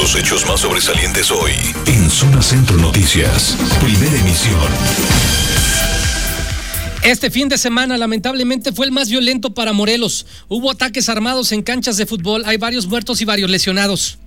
Los 0.00 0.16
hechos 0.16 0.46
más 0.46 0.60
sobresalientes 0.60 1.30
hoy 1.30 1.52
en 1.84 2.08
Zona 2.08 2.40
Centro 2.40 2.78
Noticias. 2.78 3.54
Primera 3.82 4.18
emisión. 4.18 4.58
Este 7.02 7.30
fin 7.30 7.50
de 7.50 7.58
semana 7.58 7.98
lamentablemente 7.98 8.72
fue 8.72 8.86
el 8.86 8.92
más 8.92 9.10
violento 9.10 9.52
para 9.52 9.74
Morelos. 9.74 10.24
Hubo 10.48 10.70
ataques 10.70 11.10
armados 11.10 11.52
en 11.52 11.60
canchas 11.60 11.98
de 11.98 12.06
fútbol, 12.06 12.44
hay 12.46 12.56
varios 12.56 12.86
muertos 12.86 13.20
y 13.20 13.26
varios 13.26 13.50
lesionados. 13.50 14.18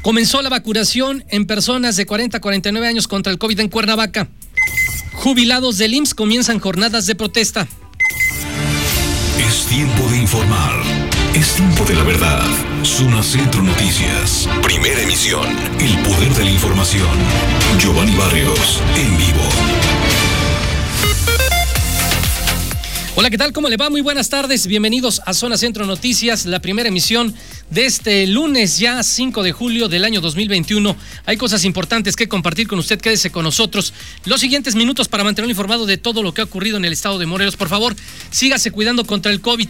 Comenzó 0.00 0.40
la 0.40 0.48
vacunación 0.48 1.24
en 1.28 1.46
personas 1.46 1.96
de 1.96 2.06
40 2.06 2.38
a 2.38 2.40
49 2.40 2.88
años 2.88 3.06
contra 3.06 3.30
el 3.30 3.38
COVID 3.38 3.60
en 3.60 3.68
Cuernavaca. 3.68 4.28
Jubilados 5.12 5.76
del 5.76 5.92
IMSS 5.92 6.14
comienzan 6.14 6.58
jornadas 6.58 7.04
de 7.04 7.14
protesta. 7.14 7.68
Es 9.46 9.66
tiempo 9.66 10.08
de 10.08 10.16
informar. 10.16 10.95
Es 11.36 11.56
tiempo 11.56 11.84
de 11.84 11.94
la 11.94 12.02
verdad. 12.02 12.42
Zona 12.82 13.22
Centro 13.22 13.62
Noticias. 13.62 14.48
Primera 14.62 15.02
emisión. 15.02 15.46
El 15.78 15.98
poder 15.98 16.32
de 16.32 16.44
la 16.44 16.50
información. 16.50 17.06
Giovanni 17.78 18.16
Barrios. 18.16 18.80
En 18.96 19.18
vivo. 19.18 19.42
Hola, 23.16 23.28
¿qué 23.28 23.36
tal? 23.36 23.52
¿Cómo 23.52 23.68
le 23.68 23.76
va? 23.76 23.90
Muy 23.90 24.00
buenas 24.00 24.30
tardes. 24.30 24.66
Bienvenidos 24.66 25.20
a 25.26 25.34
Zona 25.34 25.58
Centro 25.58 25.84
Noticias, 25.84 26.46
la 26.46 26.60
primera 26.60 26.88
emisión 26.88 27.34
de 27.70 27.84
este 27.84 28.26
lunes 28.26 28.78
ya 28.78 29.02
5 29.02 29.42
de 29.42 29.52
julio 29.52 29.88
del 29.88 30.04
año 30.04 30.22
2021. 30.22 30.96
Hay 31.26 31.36
cosas 31.36 31.64
importantes 31.64 32.16
que 32.16 32.28
compartir 32.28 32.66
con 32.66 32.78
usted. 32.78 32.98
Quédese 32.98 33.30
con 33.30 33.44
nosotros. 33.44 33.92
Los 34.24 34.40
siguientes 34.40 34.74
minutos 34.74 35.08
para 35.08 35.22
mantenerlo 35.22 35.50
informado 35.50 35.84
de 35.84 35.98
todo 35.98 36.22
lo 36.22 36.32
que 36.32 36.40
ha 36.40 36.44
ocurrido 36.44 36.78
en 36.78 36.86
el 36.86 36.94
estado 36.94 37.18
de 37.18 37.26
Morelos. 37.26 37.56
Por 37.56 37.68
favor, 37.68 37.94
sígase 38.30 38.70
cuidando 38.70 39.04
contra 39.04 39.32
el 39.32 39.42
COVID. 39.42 39.68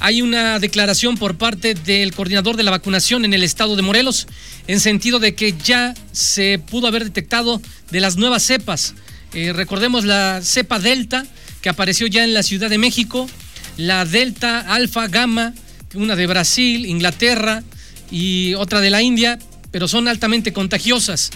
Hay 0.00 0.22
una 0.22 0.60
declaración 0.60 1.16
por 1.16 1.36
parte 1.36 1.74
del 1.74 2.14
coordinador 2.14 2.56
de 2.56 2.62
la 2.62 2.70
vacunación 2.70 3.24
en 3.24 3.34
el 3.34 3.42
estado 3.42 3.74
de 3.74 3.82
Morelos, 3.82 4.28
en 4.68 4.78
sentido 4.78 5.18
de 5.18 5.34
que 5.34 5.54
ya 5.64 5.94
se 6.12 6.60
pudo 6.60 6.86
haber 6.86 7.04
detectado 7.04 7.60
de 7.90 8.00
las 8.00 8.16
nuevas 8.16 8.44
cepas. 8.44 8.94
Eh, 9.34 9.52
recordemos 9.52 10.04
la 10.04 10.40
cepa 10.42 10.78
Delta, 10.78 11.26
que 11.62 11.68
apareció 11.68 12.06
ya 12.06 12.22
en 12.22 12.32
la 12.32 12.44
Ciudad 12.44 12.70
de 12.70 12.78
México, 12.78 13.28
la 13.76 14.04
Delta, 14.04 14.60
Alfa, 14.60 15.08
Gamma, 15.08 15.52
una 15.94 16.14
de 16.14 16.26
Brasil, 16.28 16.86
Inglaterra 16.86 17.64
y 18.10 18.54
otra 18.54 18.80
de 18.80 18.90
la 18.90 19.02
India, 19.02 19.38
pero 19.72 19.88
son 19.88 20.06
altamente 20.06 20.52
contagiosas. 20.52 21.30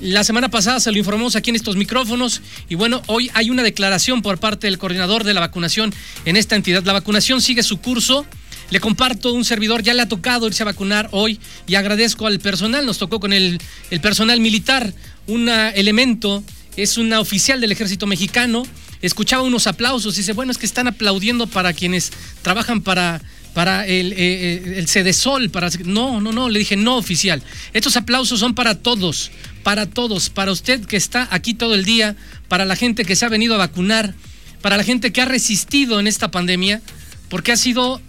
La 0.00 0.24
semana 0.24 0.48
pasada 0.48 0.80
se 0.80 0.90
lo 0.90 0.96
informamos 0.96 1.36
aquí 1.36 1.50
en 1.50 1.56
estos 1.56 1.76
micrófonos 1.76 2.40
y 2.70 2.74
bueno, 2.74 3.02
hoy 3.06 3.30
hay 3.34 3.50
una 3.50 3.62
declaración 3.62 4.22
por 4.22 4.38
parte 4.38 4.66
del 4.66 4.78
coordinador 4.78 5.24
de 5.24 5.34
la 5.34 5.40
vacunación 5.40 5.92
en 6.24 6.36
esta 6.36 6.56
entidad. 6.56 6.82
La 6.84 6.94
vacunación 6.94 7.42
sigue 7.42 7.62
su 7.62 7.82
curso. 7.82 8.24
Le 8.70 8.80
comparto 8.80 9.34
un 9.34 9.44
servidor, 9.44 9.82
ya 9.82 9.92
le 9.92 10.00
ha 10.00 10.08
tocado 10.08 10.46
irse 10.46 10.62
a 10.62 10.66
vacunar 10.66 11.08
hoy 11.12 11.38
y 11.66 11.74
agradezco 11.74 12.26
al 12.26 12.38
personal, 12.38 12.86
nos 12.86 12.96
tocó 12.96 13.20
con 13.20 13.34
el, 13.34 13.60
el 13.90 14.00
personal 14.00 14.40
militar, 14.40 14.94
un 15.26 15.48
elemento, 15.48 16.44
es 16.76 16.96
una 16.96 17.20
oficial 17.20 17.60
del 17.60 17.72
ejército 17.72 18.06
mexicano, 18.06 18.62
escuchaba 19.02 19.42
unos 19.42 19.66
aplausos 19.66 20.14
y 20.14 20.18
dice, 20.18 20.32
bueno, 20.34 20.52
es 20.52 20.56
que 20.56 20.66
están 20.66 20.86
aplaudiendo 20.86 21.48
para 21.48 21.72
quienes 21.72 22.12
trabajan 22.42 22.80
para, 22.80 23.20
para 23.54 23.86
el, 23.86 24.12
eh, 24.12 24.16
eh, 24.18 24.84
el 24.86 25.50
para... 25.50 25.68
No, 25.84 26.20
no, 26.20 26.32
no, 26.32 26.48
le 26.48 26.58
dije, 26.58 26.76
no 26.76 26.96
oficial. 26.96 27.42
Estos 27.72 27.96
aplausos 27.96 28.40
son 28.40 28.54
para 28.54 28.76
todos, 28.76 29.30
para 29.62 29.86
todos, 29.86 30.30
para 30.30 30.52
usted 30.52 30.84
que 30.84 30.96
está 30.96 31.28
aquí 31.30 31.54
todo 31.54 31.74
el 31.74 31.84
día, 31.84 32.16
para 32.48 32.64
la 32.64 32.76
gente 32.76 33.04
que 33.04 33.16
se 33.16 33.24
ha 33.24 33.28
venido 33.28 33.54
a 33.54 33.58
vacunar, 33.58 34.14
para 34.62 34.76
la 34.76 34.84
gente 34.84 35.12
que 35.12 35.20
ha 35.20 35.24
resistido 35.24 36.00
en 36.00 36.06
esta 36.06 36.30
pandemia, 36.30 36.80
porque 37.28 37.52
ha 37.52 37.56
sido 37.56 38.00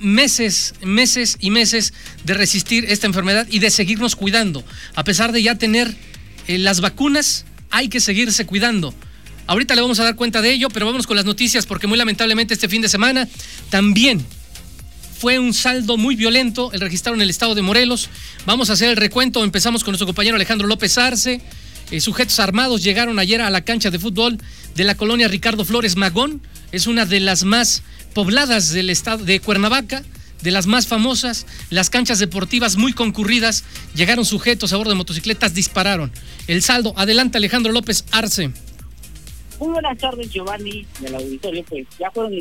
meses, 0.00 0.74
meses 0.82 1.36
y 1.40 1.50
meses 1.50 1.94
de 2.24 2.34
resistir 2.34 2.84
esta 2.88 3.06
enfermedad 3.06 3.46
y 3.50 3.58
de 3.58 3.70
seguirnos 3.70 4.16
cuidando. 4.16 4.64
A 4.94 5.04
pesar 5.04 5.32
de 5.32 5.42
ya 5.42 5.56
tener 5.56 5.94
eh, 6.46 6.58
las 6.58 6.80
vacunas, 6.80 7.46
hay 7.70 7.88
que 7.88 8.00
seguirse 8.00 8.44
cuidando. 8.46 8.94
Ahorita 9.46 9.74
le 9.74 9.82
vamos 9.82 10.00
a 10.00 10.04
dar 10.04 10.16
cuenta 10.16 10.40
de 10.40 10.52
ello, 10.52 10.68
pero 10.70 10.86
vamos 10.86 11.06
con 11.06 11.16
las 11.16 11.24
noticias 11.24 11.66
porque 11.66 11.86
muy 11.86 11.98
lamentablemente 11.98 12.54
este 12.54 12.68
fin 12.68 12.80
de 12.80 12.88
semana 12.88 13.28
también 13.68 14.24
fue 15.16 15.38
un 15.38 15.54
saldo 15.54 15.96
muy 15.96 16.16
violento 16.16 16.72
el 16.72 16.80
registrado 16.80 17.14
en 17.14 17.22
el 17.22 17.30
estado 17.30 17.54
de 17.54 17.62
Morelos. 17.62 18.10
Vamos 18.46 18.70
a 18.70 18.74
hacer 18.74 18.90
el 18.90 18.96
recuento. 18.96 19.44
Empezamos 19.44 19.84
con 19.84 19.92
nuestro 19.92 20.06
compañero 20.06 20.36
Alejandro 20.36 20.66
López 20.66 20.98
Arce. 20.98 21.40
Eh, 21.90 22.00
sujetos 22.00 22.40
armados 22.40 22.82
llegaron 22.82 23.18
ayer 23.18 23.40
a 23.40 23.50
la 23.50 23.62
cancha 23.62 23.90
de 23.90 23.98
fútbol 23.98 24.38
de 24.74 24.84
la 24.84 24.96
colonia 24.96 25.28
Ricardo 25.28 25.64
Flores 25.64 25.96
Magón. 25.96 26.42
Es 26.72 26.86
una 26.86 27.06
de 27.06 27.20
las 27.20 27.44
más 27.44 27.82
pobladas 28.14 28.70
del 28.70 28.90
estado 28.90 29.24
de 29.24 29.40
Cuernavaca, 29.40 30.02
de 30.42 30.50
las 30.50 30.66
más 30.66 30.86
famosas. 30.86 31.46
Las 31.70 31.90
canchas 31.90 32.18
deportivas 32.18 32.76
muy 32.76 32.92
concurridas. 32.92 33.64
Llegaron 33.94 34.24
sujetos 34.24 34.72
a 34.72 34.76
bordo 34.76 34.90
de 34.90 34.96
motocicletas, 34.96 35.54
dispararon. 35.54 36.10
El 36.48 36.62
saldo. 36.62 36.92
Adelante 36.96 37.38
Alejandro 37.38 37.72
López 37.72 38.04
Arce. 38.10 38.50
Muy 39.60 39.72
buenas 39.72 39.96
tardes, 39.98 40.28
Giovanni, 40.30 40.84
del 41.00 41.14
auditorio. 41.14 41.64
Pues 41.64 41.86
ya 41.98 42.10
fueron 42.10 42.32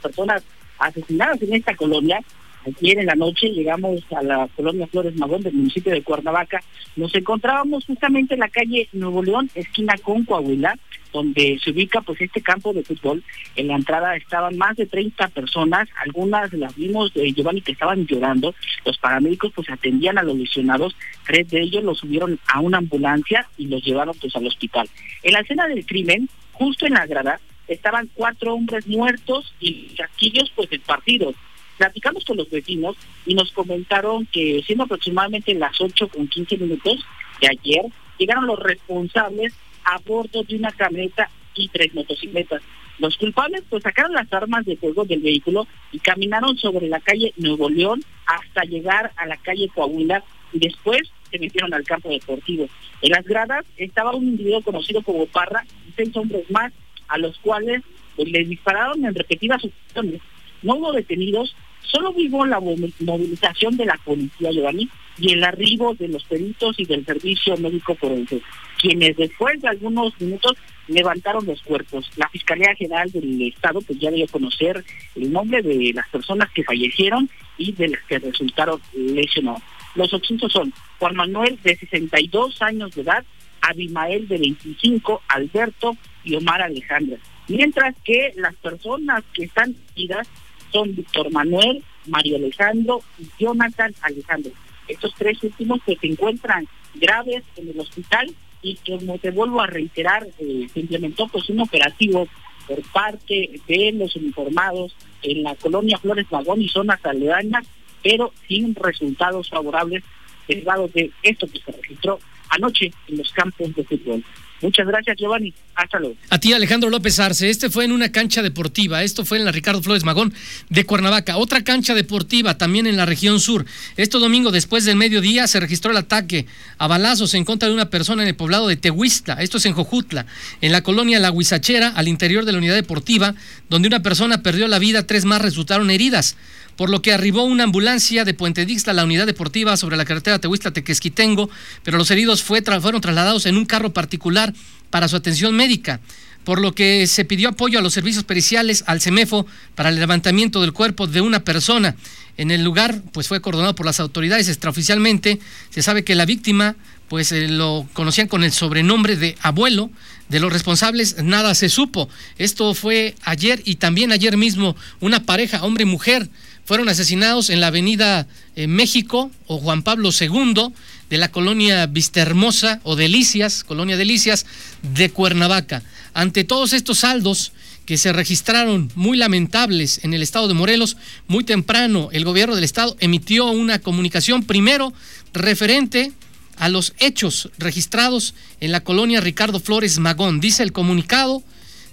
personas 0.00 0.42
asesinadas 0.78 1.40
en 1.42 1.54
esta 1.54 1.74
colonia. 1.74 2.20
Ayer 2.66 2.98
en 2.98 3.06
la 3.06 3.14
noche 3.14 3.48
llegamos 3.50 4.00
a 4.10 4.22
la 4.22 4.48
colonia 4.56 4.88
Flores 4.88 5.14
Magón 5.16 5.42
del 5.42 5.54
municipio 5.54 5.92
de 5.92 6.02
Cuernavaca. 6.02 6.60
Nos 6.96 7.14
encontrábamos 7.14 7.84
justamente 7.84 8.34
en 8.34 8.40
la 8.40 8.48
calle 8.48 8.88
Nuevo 8.92 9.22
León, 9.22 9.48
esquina 9.54 9.94
con 10.02 10.24
Coahuila, 10.24 10.76
donde 11.12 11.58
se 11.62 11.70
ubica 11.70 12.00
pues 12.00 12.20
este 12.20 12.40
campo 12.40 12.72
de 12.72 12.82
fútbol. 12.82 13.22
En 13.54 13.68
la 13.68 13.76
entrada 13.76 14.16
estaban 14.16 14.58
más 14.58 14.76
de 14.76 14.86
30 14.86 15.28
personas, 15.28 15.88
algunas 16.04 16.52
las 16.52 16.74
vimos, 16.74 17.12
eh, 17.14 17.32
Giovanni, 17.32 17.60
que 17.60 17.72
estaban 17.72 18.04
llorando. 18.06 18.54
Los 18.84 18.98
paramédicos 18.98 19.52
pues 19.54 19.70
atendían 19.70 20.18
a 20.18 20.22
los 20.22 20.36
lesionados, 20.36 20.96
tres 21.26 21.48
de 21.48 21.62
ellos 21.62 21.84
los 21.84 21.98
subieron 21.98 22.38
a 22.48 22.60
una 22.60 22.78
ambulancia 22.78 23.48
y 23.56 23.68
los 23.68 23.84
llevaron 23.84 24.16
pues 24.20 24.34
al 24.34 24.46
hospital. 24.46 24.88
En 25.22 25.32
la 25.32 25.40
escena 25.40 25.68
del 25.68 25.86
crimen, 25.86 26.28
justo 26.52 26.86
en 26.86 26.94
la 26.94 27.06
grada, 27.06 27.40
estaban 27.68 28.08
cuatro 28.14 28.54
hombres 28.54 28.86
muertos 28.86 29.52
y 29.60 29.94
casquillos 29.96 30.52
pues 30.54 30.68
partido. 30.84 31.34
Platicamos 31.78 32.24
con 32.24 32.38
los 32.38 32.50
vecinos 32.50 32.96
y 33.26 33.34
nos 33.34 33.52
comentaron 33.52 34.26
que 34.26 34.62
siendo 34.66 34.84
aproximadamente 34.84 35.54
las 35.54 35.78
8 35.80 36.08
con 36.08 36.26
15 36.26 36.56
minutos 36.56 37.04
de 37.40 37.48
ayer, 37.48 37.84
llegaron 38.18 38.46
los 38.46 38.58
responsables 38.58 39.52
a 39.84 39.98
bordo 39.98 40.42
de 40.42 40.56
una 40.56 40.70
camioneta 40.72 41.28
y 41.54 41.68
tres 41.68 41.94
motocicletas. 41.94 42.62
Los 42.98 43.16
culpables 43.18 43.62
pues 43.68 43.82
sacaron 43.82 44.14
las 44.14 44.32
armas 44.32 44.64
de 44.64 44.76
fuego 44.76 45.04
del 45.04 45.20
vehículo 45.20 45.66
y 45.92 45.98
caminaron 45.98 46.56
sobre 46.56 46.88
la 46.88 47.00
calle 47.00 47.34
Nuevo 47.36 47.68
León 47.68 48.02
hasta 48.24 48.62
llegar 48.62 49.12
a 49.16 49.26
la 49.26 49.36
calle 49.36 49.70
Coahuila 49.74 50.24
y 50.52 50.58
después 50.60 51.02
se 51.30 51.38
metieron 51.38 51.74
al 51.74 51.84
campo 51.84 52.08
deportivo. 52.08 52.68
En 53.02 53.10
las 53.10 53.24
gradas 53.24 53.66
estaba 53.76 54.14
un 54.14 54.24
individuo 54.24 54.62
conocido 54.62 55.02
como 55.02 55.26
Parra 55.26 55.64
y 55.86 55.92
seis 55.92 56.16
hombres 56.16 56.50
más 56.50 56.72
a 57.08 57.18
los 57.18 57.38
cuales 57.38 57.82
pues, 58.16 58.28
les 58.30 58.48
dispararon 58.48 59.04
en 59.04 59.14
repetidas 59.14 59.62
ocasiones. 59.64 60.20
No 60.62 60.76
hubo 60.76 60.92
detenidos, 60.92 61.54
solo 61.82 62.12
vivó 62.12 62.46
la 62.46 62.60
movilización 62.60 63.76
de 63.76 63.86
la 63.86 63.98
policía, 64.04 64.50
Giovanni, 64.50 64.88
y 65.18 65.32
el 65.32 65.44
arribo 65.44 65.94
de 65.94 66.08
los 66.08 66.24
peritos 66.24 66.78
y 66.78 66.84
del 66.84 67.04
servicio 67.04 67.56
médico 67.56 67.94
forense, 67.94 68.42
quienes 68.78 69.16
después 69.16 69.60
de 69.60 69.68
algunos 69.68 70.18
minutos 70.20 70.56
levantaron 70.88 71.46
los 71.46 71.62
cuerpos. 71.62 72.10
La 72.16 72.28
Fiscalía 72.28 72.74
General 72.74 73.10
del 73.10 73.42
Estado 73.42 73.80
pues 73.80 73.98
ya 73.98 74.10
dio 74.10 74.26
conocer 74.28 74.84
el 75.14 75.32
nombre 75.32 75.62
de 75.62 75.92
las 75.94 76.08
personas 76.08 76.50
que 76.50 76.64
fallecieron 76.64 77.28
y 77.58 77.72
de 77.72 77.88
las 77.88 78.02
que 78.04 78.18
resultaron 78.18 78.80
lesionados. 78.94 79.62
Los 79.94 80.12
occidentos 80.12 80.52
son 80.52 80.72
Juan 80.98 81.16
Manuel 81.16 81.58
de 81.62 81.76
62 81.76 82.60
años 82.62 82.94
de 82.94 83.02
edad, 83.02 83.24
Abimael 83.62 84.28
de 84.28 84.38
25, 84.38 85.22
Alberto 85.28 85.96
y 86.26 86.34
Omar 86.34 86.60
Alejandra. 86.60 87.16
Mientras 87.48 87.94
que 88.04 88.34
las 88.36 88.54
personas 88.56 89.22
que 89.32 89.44
están 89.44 89.74
heridas 89.94 90.28
son 90.72 90.94
Víctor 90.94 91.30
Manuel, 91.32 91.82
Mario 92.06 92.36
Alejandro 92.36 93.00
y 93.18 93.26
Jonathan 93.38 93.94
Alejandro. 94.02 94.52
Estos 94.88 95.14
tres 95.16 95.42
últimos 95.42 95.80
que 95.84 95.96
se 95.96 96.06
encuentran 96.06 96.68
graves 96.94 97.44
en 97.56 97.70
el 97.70 97.80
hospital 97.80 98.34
y 98.62 98.76
como 98.76 99.18
te 99.18 99.30
vuelvo 99.30 99.60
a 99.60 99.66
reiterar, 99.66 100.26
eh, 100.38 100.66
se 100.72 100.80
implementó 100.80 101.28
pues 101.28 101.48
un 101.48 101.60
operativo 101.60 102.28
por 102.66 102.82
parte 102.90 103.60
de 103.68 103.92
los 103.92 104.16
uniformados 104.16 104.94
en 105.22 105.44
la 105.44 105.54
colonia 105.54 105.98
Flores 105.98 106.28
Vagón 106.28 106.60
y 106.60 106.68
zonas 106.68 107.04
aledañas, 107.04 107.64
pero 108.02 108.32
sin 108.48 108.74
resultados 108.74 109.48
favorables 109.50 110.02
derivados 110.48 110.92
de 110.92 111.12
esto 111.22 111.46
que 111.46 111.60
se 111.60 111.72
registró 111.72 112.18
anoche 112.48 112.92
en 113.08 113.18
los 113.18 113.30
campos 113.32 113.74
de 113.74 113.84
fútbol. 113.84 114.24
Muchas 114.62 114.86
gracias, 114.86 115.16
Giovanni. 115.18 115.52
Hasta. 115.74 115.98
A 116.30 116.38
ti, 116.38 116.52
Alejandro 116.52 116.88
López 116.88 117.18
Arce. 117.20 117.50
Este 117.50 117.68
fue 117.68 117.84
en 117.84 117.92
una 117.92 118.10
cancha 118.10 118.42
deportiva. 118.42 119.02
Esto 119.02 119.24
fue 119.24 119.38
en 119.38 119.44
la 119.44 119.52
Ricardo 119.52 119.82
Flores 119.82 120.04
Magón 120.04 120.32
de 120.70 120.84
Cuernavaca. 120.84 121.36
Otra 121.36 121.62
cancha 121.62 121.94
deportiva 121.94 122.56
también 122.56 122.86
en 122.86 122.96
la 122.96 123.04
región 123.04 123.40
sur. 123.40 123.66
Este 123.96 124.18
domingo, 124.18 124.50
después 124.50 124.86
del 124.86 124.96
mediodía, 124.96 125.46
se 125.46 125.60
registró 125.60 125.90
el 125.90 125.98
ataque 125.98 126.46
a 126.78 126.86
balazos 126.86 127.34
en 127.34 127.44
contra 127.44 127.68
de 127.68 127.74
una 127.74 127.90
persona 127.90 128.22
en 128.22 128.28
el 128.28 128.36
poblado 128.36 128.68
de 128.68 128.76
Tehuistla. 128.76 129.34
Esto 129.34 129.58
es 129.58 129.66
en 129.66 129.74
Jojutla, 129.74 130.24
en 130.62 130.72
la 130.72 130.82
colonia 130.82 131.20
La 131.20 131.30
Huizachera, 131.30 131.88
al 131.88 132.08
interior 132.08 132.46
de 132.46 132.52
la 132.52 132.58
unidad 132.58 132.74
deportiva, 132.74 133.34
donde 133.68 133.88
una 133.88 134.02
persona 134.02 134.42
perdió 134.42 134.68
la 134.68 134.78
vida, 134.78 135.06
tres 135.06 135.26
más 135.26 135.42
resultaron 135.42 135.90
heridas. 135.90 136.36
Por 136.76 136.90
lo 136.90 137.02
que 137.02 137.12
arribó 137.12 137.44
una 137.44 137.64
ambulancia 137.64 138.24
de 138.24 138.34
Puente 138.34 138.66
Dixta 138.66 138.90
a 138.90 138.94
la 138.94 139.04
unidad 139.04 139.26
deportiva 139.26 139.76
sobre 139.76 139.96
la 139.96 140.04
carretera 140.04 140.40
Tehuistla-Tequesquitengo, 140.40 141.48
pero 141.82 141.98
los 141.98 142.10
heridos 142.10 142.42
fueron 142.42 143.00
trasladados 143.00 143.46
en 143.46 143.56
un 143.56 143.64
carro 143.64 143.92
particular 143.92 144.52
para 144.90 145.08
su 145.08 145.16
atención 145.16 145.54
médica 145.56 146.00
por 146.46 146.60
lo 146.60 146.76
que 146.76 147.08
se 147.08 147.24
pidió 147.24 147.48
apoyo 147.48 147.80
a 147.80 147.82
los 147.82 147.92
servicios 147.92 148.22
periciales 148.22 148.84
al 148.86 149.00
CEMEFO 149.00 149.48
para 149.74 149.88
el 149.88 149.96
levantamiento 149.96 150.60
del 150.60 150.72
cuerpo 150.72 151.08
de 151.08 151.20
una 151.20 151.40
persona. 151.42 151.96
En 152.36 152.52
el 152.52 152.62
lugar, 152.62 153.02
pues 153.12 153.26
fue 153.26 153.40
coordinado 153.40 153.74
por 153.74 153.84
las 153.84 153.98
autoridades 153.98 154.48
extraoficialmente. 154.48 155.40
Se 155.70 155.82
sabe 155.82 156.04
que 156.04 156.14
la 156.14 156.24
víctima, 156.24 156.76
pues 157.08 157.32
eh, 157.32 157.48
lo 157.48 157.88
conocían 157.94 158.28
con 158.28 158.44
el 158.44 158.52
sobrenombre 158.52 159.16
de 159.16 159.34
abuelo. 159.42 159.90
De 160.28 160.38
los 160.38 160.52
responsables 160.52 161.20
nada 161.20 161.52
se 161.56 161.68
supo. 161.68 162.08
Esto 162.38 162.74
fue 162.74 163.16
ayer 163.24 163.60
y 163.64 163.76
también 163.76 164.12
ayer 164.12 164.36
mismo 164.36 164.76
una 165.00 165.24
pareja, 165.24 165.64
hombre 165.64 165.82
y 165.82 165.86
mujer, 165.86 166.30
fueron 166.66 166.88
asesinados 166.88 167.48
en 167.48 167.60
la 167.60 167.68
avenida 167.68 168.26
eh, 168.56 168.66
México 168.66 169.30
o 169.46 169.58
Juan 169.58 169.82
Pablo 169.82 170.10
II 170.10 170.72
de 171.08 171.16
la 171.16 171.30
colonia 171.30 171.86
Vistahermosa 171.86 172.80
o 172.82 172.96
Delicias, 172.96 173.64
colonia 173.64 173.96
Delicias 173.96 174.44
de 174.82 175.08
Cuernavaca. 175.10 175.82
Ante 176.12 176.42
todos 176.42 176.72
estos 176.72 176.98
saldos 176.98 177.52
que 177.86 177.96
se 177.96 178.12
registraron 178.12 178.90
muy 178.96 179.16
lamentables 179.16 180.00
en 180.02 180.12
el 180.12 180.22
estado 180.22 180.48
de 180.48 180.54
Morelos, 180.54 180.96
muy 181.28 181.44
temprano 181.44 182.08
el 182.10 182.24
gobierno 182.24 182.56
del 182.56 182.64
estado 182.64 182.96
emitió 182.98 183.46
una 183.46 183.78
comunicación 183.78 184.42
primero 184.42 184.92
referente 185.32 186.12
a 186.56 186.68
los 186.68 186.94
hechos 186.98 187.50
registrados 187.58 188.34
en 188.60 188.72
la 188.72 188.80
colonia 188.80 189.20
Ricardo 189.20 189.60
Flores 189.60 190.00
Magón. 190.00 190.40
Dice 190.40 190.64
el 190.64 190.72
comunicado, 190.72 191.44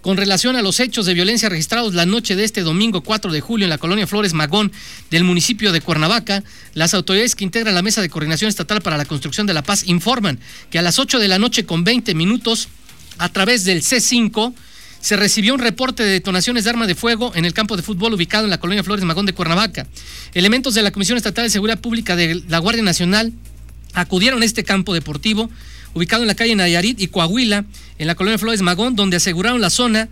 con 0.03 0.17
relación 0.17 0.57
a 0.57 0.61
los 0.61 0.81
hechos 0.81 1.05
de 1.05 1.13
violencia 1.13 1.47
registrados 1.47 1.93
la 1.93 2.05
noche 2.05 2.35
de 2.35 2.43
este 2.43 2.61
domingo 2.61 3.01
4 3.01 3.31
de 3.31 3.39
julio 3.39 3.65
en 3.65 3.69
la 3.69 3.77
colonia 3.77 4.05
Flores 4.05 4.33
Magón 4.33 4.69
del 5.09 5.23
municipio 5.23 5.71
de 5.71 5.79
Cuernavaca, 5.79 6.43
las 6.73 6.93
autoridades 6.93 7.35
que 7.35 7.45
integran 7.45 7.73
la 7.73 7.81
Mesa 7.81 8.01
de 8.01 8.09
Coordinación 8.09 8.49
Estatal 8.49 8.81
para 8.81 8.97
la 8.97 9.05
Construcción 9.05 9.47
de 9.47 9.53
la 9.53 9.63
Paz 9.63 9.85
informan 9.87 10.39
que 10.69 10.77
a 10.77 10.81
las 10.81 10.99
8 10.99 11.19
de 11.19 11.29
la 11.29 11.39
noche 11.39 11.65
con 11.65 11.85
20 11.85 12.15
minutos 12.15 12.67
a 13.17 13.29
través 13.29 13.63
del 13.63 13.81
C5 13.81 14.53
se 14.99 15.15
recibió 15.15 15.53
un 15.53 15.61
reporte 15.61 16.03
de 16.03 16.11
detonaciones 16.11 16.65
de 16.65 16.71
arma 16.71 16.85
de 16.85 16.95
fuego 16.95 17.31
en 17.33 17.45
el 17.45 17.53
campo 17.53 17.77
de 17.77 17.81
fútbol 17.81 18.13
ubicado 18.13 18.43
en 18.43 18.49
la 18.49 18.59
colonia 18.59 18.83
Flores 18.83 19.05
Magón 19.05 19.25
de 19.25 19.33
Cuernavaca. 19.33 19.87
Elementos 20.33 20.73
de 20.73 20.81
la 20.81 20.91
Comisión 20.91 21.15
Estatal 21.15 21.45
de 21.45 21.49
Seguridad 21.49 21.79
Pública 21.79 22.17
de 22.17 22.43
la 22.49 22.57
Guardia 22.57 22.83
Nacional 22.83 23.31
acudieron 23.93 24.41
a 24.41 24.45
este 24.45 24.65
campo 24.65 24.93
deportivo 24.93 25.49
ubicado 25.93 26.23
en 26.23 26.27
la 26.27 26.35
calle 26.35 26.55
Nayarit 26.55 26.99
y 26.99 27.07
Coahuila, 27.07 27.65
en 27.97 28.07
la 28.07 28.15
colonia 28.15 28.37
Flores 28.37 28.61
Magón, 28.61 28.95
donde 28.95 29.17
aseguraron 29.17 29.61
la 29.61 29.69
zona 29.69 30.09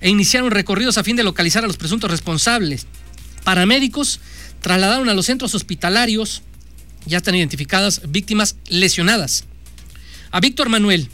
e 0.00 0.10
iniciaron 0.10 0.50
recorridos 0.50 0.98
a 0.98 1.04
fin 1.04 1.16
de 1.16 1.24
localizar 1.24 1.64
a 1.64 1.66
los 1.66 1.76
presuntos 1.76 2.10
responsables. 2.10 2.86
Paramédicos 3.44 4.20
trasladaron 4.60 5.08
a 5.08 5.14
los 5.14 5.26
centros 5.26 5.54
hospitalarios, 5.54 6.42
ya 7.06 7.18
están 7.18 7.34
identificadas 7.34 8.02
víctimas 8.08 8.56
lesionadas. 8.68 9.44
A 10.30 10.40
Víctor 10.40 10.68
Manuel, 10.68 11.08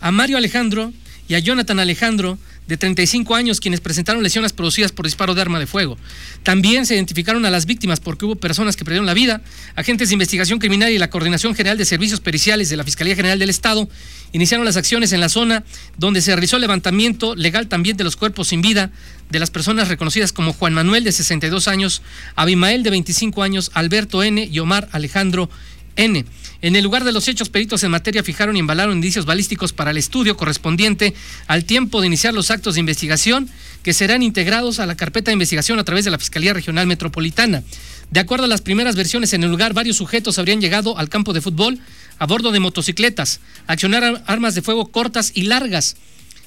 a 0.00 0.10
Mario 0.10 0.36
Alejandro 0.36 0.92
y 1.28 1.34
a 1.34 1.38
Jonathan 1.38 1.80
Alejandro, 1.80 2.38
de 2.66 2.76
35 2.76 3.34
años, 3.34 3.60
quienes 3.60 3.80
presentaron 3.80 4.22
lesiones 4.22 4.52
producidas 4.52 4.92
por 4.92 5.04
disparo 5.04 5.34
de 5.34 5.42
arma 5.42 5.58
de 5.58 5.66
fuego. 5.66 5.98
También 6.42 6.86
se 6.86 6.94
identificaron 6.94 7.44
a 7.44 7.50
las 7.50 7.66
víctimas 7.66 8.00
porque 8.00 8.24
hubo 8.24 8.36
personas 8.36 8.76
que 8.76 8.84
perdieron 8.84 9.06
la 9.06 9.14
vida. 9.14 9.42
Agentes 9.74 10.08
de 10.08 10.14
investigación 10.14 10.58
criminal 10.58 10.90
y 10.92 10.98
la 10.98 11.10
Coordinación 11.10 11.54
General 11.54 11.76
de 11.76 11.84
Servicios 11.84 12.20
Periciales 12.20 12.68
de 12.68 12.76
la 12.76 12.84
Fiscalía 12.84 13.16
General 13.16 13.38
del 13.38 13.50
Estado 13.50 13.88
iniciaron 14.32 14.64
las 14.64 14.76
acciones 14.76 15.12
en 15.12 15.20
la 15.20 15.28
zona 15.28 15.64
donde 15.98 16.22
se 16.22 16.32
realizó 16.32 16.56
el 16.56 16.62
levantamiento 16.62 17.34
legal 17.34 17.68
también 17.68 17.96
de 17.96 18.04
los 18.04 18.16
cuerpos 18.16 18.48
sin 18.48 18.62
vida 18.62 18.90
de 19.28 19.38
las 19.38 19.50
personas 19.50 19.88
reconocidas 19.88 20.32
como 20.32 20.52
Juan 20.52 20.74
Manuel 20.74 21.04
de 21.04 21.12
62 21.12 21.68
años, 21.68 22.02
Abimael 22.36 22.82
de 22.82 22.90
25 22.90 23.42
años, 23.42 23.70
Alberto 23.74 24.22
N. 24.22 24.48
y 24.50 24.58
Omar 24.58 24.88
Alejandro 24.92 25.50
N. 25.96 26.24
En 26.62 26.76
el 26.76 26.84
lugar 26.84 27.04
de 27.04 27.12
los 27.12 27.28
hechos, 27.28 27.48
peritos 27.48 27.82
en 27.82 27.90
materia 27.90 28.22
fijaron 28.22 28.56
y 28.56 28.60
embalaron 28.60 28.94
indicios 28.94 29.26
balísticos 29.26 29.72
para 29.72 29.90
el 29.90 29.98
estudio 29.98 30.36
correspondiente 30.36 31.14
al 31.46 31.64
tiempo 31.64 32.00
de 32.00 32.06
iniciar 32.06 32.34
los 32.34 32.50
actos 32.50 32.74
de 32.74 32.80
investigación 32.80 33.48
que 33.82 33.92
serán 33.92 34.22
integrados 34.22 34.78
a 34.78 34.86
la 34.86 34.96
carpeta 34.96 35.30
de 35.30 35.34
investigación 35.34 35.78
a 35.78 35.84
través 35.84 36.04
de 36.04 36.10
la 36.10 36.18
Fiscalía 36.18 36.52
Regional 36.54 36.86
Metropolitana. 36.86 37.62
De 38.10 38.20
acuerdo 38.20 38.44
a 38.44 38.48
las 38.48 38.60
primeras 38.60 38.94
versiones 38.94 39.32
en 39.32 39.42
el 39.42 39.50
lugar, 39.50 39.74
varios 39.74 39.96
sujetos 39.96 40.38
habrían 40.38 40.60
llegado 40.60 40.98
al 40.98 41.08
campo 41.08 41.32
de 41.32 41.40
fútbol 41.40 41.80
a 42.18 42.26
bordo 42.26 42.52
de 42.52 42.60
motocicletas, 42.60 43.40
accionar 43.66 44.22
armas 44.26 44.54
de 44.54 44.62
fuego 44.62 44.92
cortas 44.92 45.32
y 45.34 45.42
largas 45.42 45.96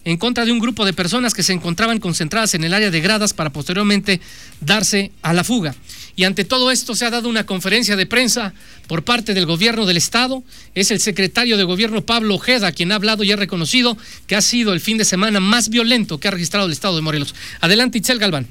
en 0.05 0.17
contra 0.17 0.45
de 0.45 0.51
un 0.51 0.59
grupo 0.59 0.85
de 0.85 0.93
personas 0.93 1.33
que 1.33 1.43
se 1.43 1.51
encontraban 1.51 1.99
concentradas 1.99 2.53
en 2.53 2.63
el 2.63 2.73
área 2.73 2.91
de 2.91 3.01
gradas 3.01 3.33
para 3.33 3.49
posteriormente 3.49 4.21
darse 4.61 5.11
a 5.21 5.33
la 5.33 5.43
fuga. 5.43 5.75
Y 6.15 6.23
ante 6.23 6.45
todo 6.45 6.71
esto 6.71 6.95
se 6.95 7.05
ha 7.05 7.09
dado 7.09 7.27
una 7.27 7.45
conferencia 7.45 7.95
de 7.95 8.05
prensa 8.05 8.53
por 8.87 9.03
parte 9.03 9.33
del 9.33 9.45
gobierno 9.45 9.85
del 9.85 9.97
estado. 9.97 10.43
Es 10.73 10.91
el 10.91 11.01
secretario 11.01 11.57
de 11.57 11.63
gobierno 11.63 12.05
Pablo 12.05 12.35
Ojeda 12.35 12.71
quien 12.71 12.91
ha 12.91 12.95
hablado 12.95 13.23
y 13.23 13.31
ha 13.31 13.35
reconocido 13.35 13.97
que 14.27 14.35
ha 14.35 14.41
sido 14.41 14.71
el 14.71 14.79
fin 14.79 14.97
de 14.97 15.05
semana 15.05 15.39
más 15.39 15.69
violento 15.69 16.19
que 16.19 16.27
ha 16.27 16.31
registrado 16.31 16.67
el 16.67 16.71
estado 16.71 16.95
de 16.95 17.01
Morelos. 17.01 17.35
Adelante, 17.59 17.97
Itzel 17.97 18.19
Galván. 18.19 18.47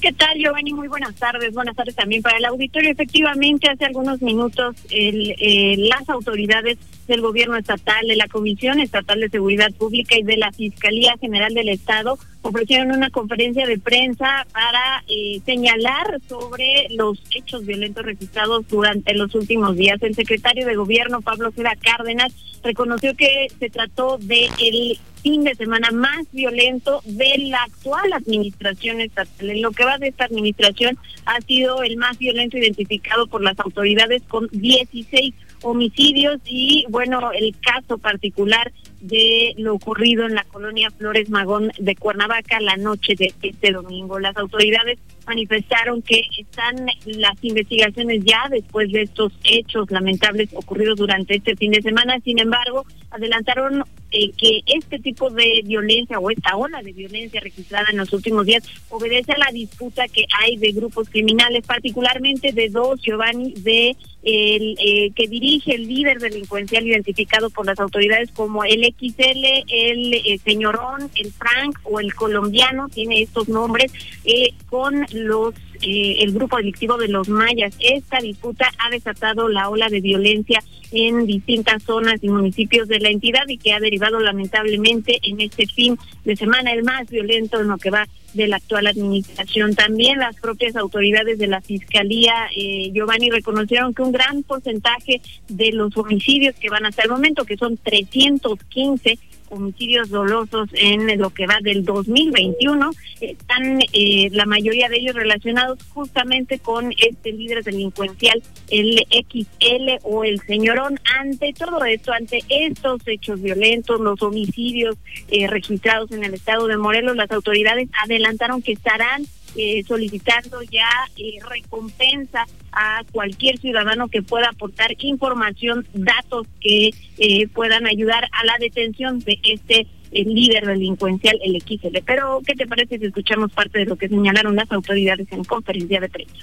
¿Qué 0.00 0.12
tal, 0.12 0.38
Giovanni? 0.38 0.72
Muy 0.72 0.86
buenas 0.86 1.16
tardes. 1.16 1.52
Buenas 1.52 1.74
tardes 1.74 1.96
también 1.96 2.22
para 2.22 2.38
el 2.38 2.44
auditorio. 2.44 2.90
Efectivamente, 2.90 3.68
hace 3.68 3.84
algunos 3.84 4.22
minutos 4.22 4.76
el, 4.90 5.34
eh, 5.40 5.74
las 5.76 6.08
autoridades 6.08 6.78
del 7.08 7.20
gobierno 7.20 7.56
estatal, 7.56 8.06
de 8.06 8.14
la 8.14 8.28
Comisión 8.28 8.78
Estatal 8.78 9.18
de 9.18 9.28
Seguridad 9.28 9.72
Pública 9.72 10.16
y 10.16 10.22
de 10.22 10.36
la 10.36 10.52
Fiscalía 10.52 11.16
General 11.20 11.52
del 11.52 11.70
Estado 11.70 12.18
ofrecieron 12.42 12.92
una 12.92 13.10
conferencia 13.10 13.66
de 13.66 13.78
prensa 13.78 14.46
para 14.52 15.02
eh, 15.08 15.40
señalar 15.44 16.20
sobre 16.28 16.86
los 16.90 17.20
hechos 17.34 17.66
violentos 17.66 18.04
registrados 18.04 18.68
durante 18.68 19.14
los 19.14 19.34
últimos 19.34 19.76
días. 19.76 20.00
El 20.02 20.14
secretario 20.14 20.66
de 20.66 20.76
Gobierno, 20.76 21.20
Pablo 21.20 21.50
Cera 21.50 21.74
Cárdenas, 21.80 22.32
reconoció 22.62 23.14
que 23.14 23.48
se 23.58 23.70
trató 23.70 24.18
de 24.18 24.48
el 24.60 24.98
fin 25.22 25.44
de 25.44 25.54
semana 25.54 25.90
más 25.90 26.30
violento 26.32 27.00
de 27.04 27.38
la 27.38 27.62
actual 27.62 28.12
administración 28.12 29.00
estatal. 29.00 29.50
En 29.50 29.62
lo 29.62 29.70
que 29.72 29.84
va 29.84 29.98
de 29.98 30.08
esta 30.08 30.24
administración 30.24 30.98
ha 31.26 31.40
sido 31.42 31.82
el 31.82 31.96
más 31.96 32.18
violento 32.18 32.56
identificado 32.56 33.26
por 33.26 33.42
las 33.42 33.58
autoridades 33.58 34.22
con 34.28 34.48
16 34.52 35.34
homicidios 35.62 36.40
y 36.46 36.86
bueno, 36.88 37.32
el 37.32 37.54
caso 37.60 37.98
particular 37.98 38.72
de 39.00 39.54
lo 39.56 39.74
ocurrido 39.74 40.26
en 40.26 40.34
la 40.34 40.44
colonia 40.44 40.90
Flores 40.90 41.30
Magón 41.30 41.70
de 41.78 41.94
Cuernavaca 41.96 42.60
la 42.60 42.76
noche 42.76 43.14
de 43.14 43.32
este 43.42 43.72
domingo. 43.72 44.18
Las 44.18 44.36
autoridades 44.36 44.98
manifestaron 45.26 46.02
que 46.02 46.22
están 46.38 46.86
las 47.04 47.36
investigaciones 47.42 48.24
ya 48.24 48.46
después 48.50 48.90
de 48.90 49.02
estos 49.02 49.32
hechos 49.44 49.90
lamentables 49.90 50.48
ocurridos 50.54 50.96
durante 50.96 51.36
este 51.36 51.54
fin 51.54 51.72
de 51.72 51.82
semana. 51.82 52.18
Sin 52.24 52.38
embargo, 52.38 52.84
adelantaron 53.10 53.84
eh, 54.10 54.30
que 54.38 54.62
este 54.66 54.98
tipo 54.98 55.28
de 55.28 55.60
violencia 55.64 56.18
o 56.18 56.30
esta 56.30 56.56
ola 56.56 56.82
de 56.82 56.92
violencia 56.92 57.40
registrada 57.40 57.86
en 57.90 57.98
los 57.98 58.12
últimos 58.14 58.46
días 58.46 58.64
obedece 58.88 59.32
a 59.32 59.38
la 59.38 59.52
disputa 59.52 60.08
que 60.08 60.24
hay 60.40 60.56
de 60.56 60.72
grupos 60.72 61.10
criminales, 61.10 61.66
particularmente 61.66 62.52
de 62.52 62.70
dos, 62.70 63.00
Giovanni, 63.02 63.52
de 63.52 63.96
el 64.22 64.76
eh, 64.78 65.10
que 65.14 65.28
dirige 65.28 65.74
el 65.74 65.86
líder 65.86 66.18
delincuencial 66.18 66.86
identificado 66.86 67.50
por 67.50 67.66
las 67.66 67.78
autoridades 67.78 68.30
como 68.32 68.64
el 68.64 68.84
XL, 68.96 69.44
el 69.68 70.14
eh, 70.14 70.40
señorón, 70.44 71.10
el 71.14 71.32
Frank 71.32 71.78
o 71.84 72.00
el 72.00 72.14
colombiano, 72.14 72.88
tiene 72.88 73.22
estos 73.22 73.48
nombres, 73.48 73.92
eh, 74.24 74.54
con 74.68 75.06
los 75.12 75.54
eh, 75.82 76.16
el 76.20 76.32
grupo 76.32 76.56
delictivo 76.56 76.96
de 76.96 77.08
los 77.08 77.28
mayas. 77.28 77.74
Esta 77.80 78.18
disputa 78.18 78.70
ha 78.78 78.90
desatado 78.90 79.48
la 79.48 79.68
ola 79.68 79.88
de 79.88 80.00
violencia 80.00 80.62
en 80.90 81.26
distintas 81.26 81.82
zonas 81.82 82.18
y 82.22 82.28
municipios 82.28 82.88
de 82.88 83.00
la 83.00 83.10
entidad 83.10 83.46
y 83.46 83.58
que 83.58 83.72
ha 83.72 83.80
derivado 83.80 84.20
lamentablemente 84.20 85.18
en 85.22 85.40
este 85.40 85.66
fin 85.66 85.98
de 86.24 86.36
semana 86.36 86.72
el 86.72 86.82
más 86.82 87.08
violento 87.10 87.60
en 87.60 87.68
lo 87.68 87.78
que 87.78 87.90
va 87.90 88.06
de 88.34 88.46
la 88.46 88.56
actual 88.56 88.86
administración. 88.86 89.74
También 89.74 90.18
las 90.18 90.36
propias 90.36 90.76
autoridades 90.76 91.38
de 91.38 91.46
la 91.46 91.60
Fiscalía, 91.60 92.34
eh, 92.56 92.90
Giovanni, 92.92 93.30
reconocieron 93.30 93.94
que 93.94 94.02
un 94.02 94.12
gran 94.12 94.42
porcentaje 94.42 95.20
de 95.48 95.72
los 95.72 95.96
homicidios 95.96 96.54
que 96.56 96.68
van 96.68 96.86
hasta 96.86 97.02
el 97.02 97.10
momento, 97.10 97.44
que 97.44 97.56
son 97.56 97.76
315, 97.76 99.18
homicidios 99.50 100.10
dolosos 100.10 100.68
en 100.72 101.18
lo 101.18 101.30
que 101.30 101.46
va 101.46 101.58
del 101.62 101.84
2021. 101.84 102.90
Están 103.20 103.80
eh, 103.92 104.28
la 104.32 104.46
mayoría 104.46 104.88
de 104.88 104.98
ellos 104.98 105.14
relacionados 105.14 105.78
justamente 105.92 106.58
con 106.58 106.92
este 106.98 107.32
líder 107.32 107.64
delincuencial, 107.64 108.42
el 108.70 109.04
XL 109.10 109.98
o 110.02 110.24
el 110.24 110.40
señorón. 110.40 110.98
Ante 111.18 111.52
todo 111.52 111.84
esto, 111.84 112.12
ante 112.12 112.40
estos 112.48 113.00
hechos 113.06 113.40
violentos, 113.40 114.00
los 114.00 114.22
homicidios 114.22 114.96
eh, 115.28 115.46
registrados 115.46 116.12
en 116.12 116.24
el 116.24 116.34
estado 116.34 116.66
de 116.66 116.76
Morelos, 116.76 117.16
las 117.16 117.30
autoridades 117.30 117.88
adelantaron 118.04 118.62
que 118.62 118.72
estarán 118.72 119.26
eh, 119.60 119.82
solicitando 119.88 120.62
ya 120.62 120.88
eh, 121.16 121.40
recompensa 121.50 122.46
a 122.70 123.02
cualquier 123.10 123.58
ciudadano 123.58 124.06
que 124.06 124.22
pueda 124.22 124.50
aportar 124.50 124.94
información, 125.00 125.84
datos 125.94 126.46
que 126.60 126.90
eh, 127.18 127.48
puedan 127.48 127.88
ayudar 127.88 128.22
a 128.30 128.44
la 128.44 128.56
detención 128.60 129.18
de 129.18 129.36
este 129.42 129.88
líder 130.12 130.64
delincuencial, 130.64 131.36
el 131.42 131.60
XL. 131.60 131.98
Pero, 132.06 132.40
¿qué 132.46 132.54
te 132.54 132.68
parece 132.68 133.00
si 133.00 133.06
escuchamos 133.06 133.50
parte 133.50 133.80
de 133.80 133.86
lo 133.86 133.96
que 133.96 134.08
señalaron 134.08 134.54
las 134.54 134.70
autoridades 134.70 135.26
en 135.32 135.42
conferencia 135.42 135.98
de 135.98 136.08
prensa? 136.08 136.36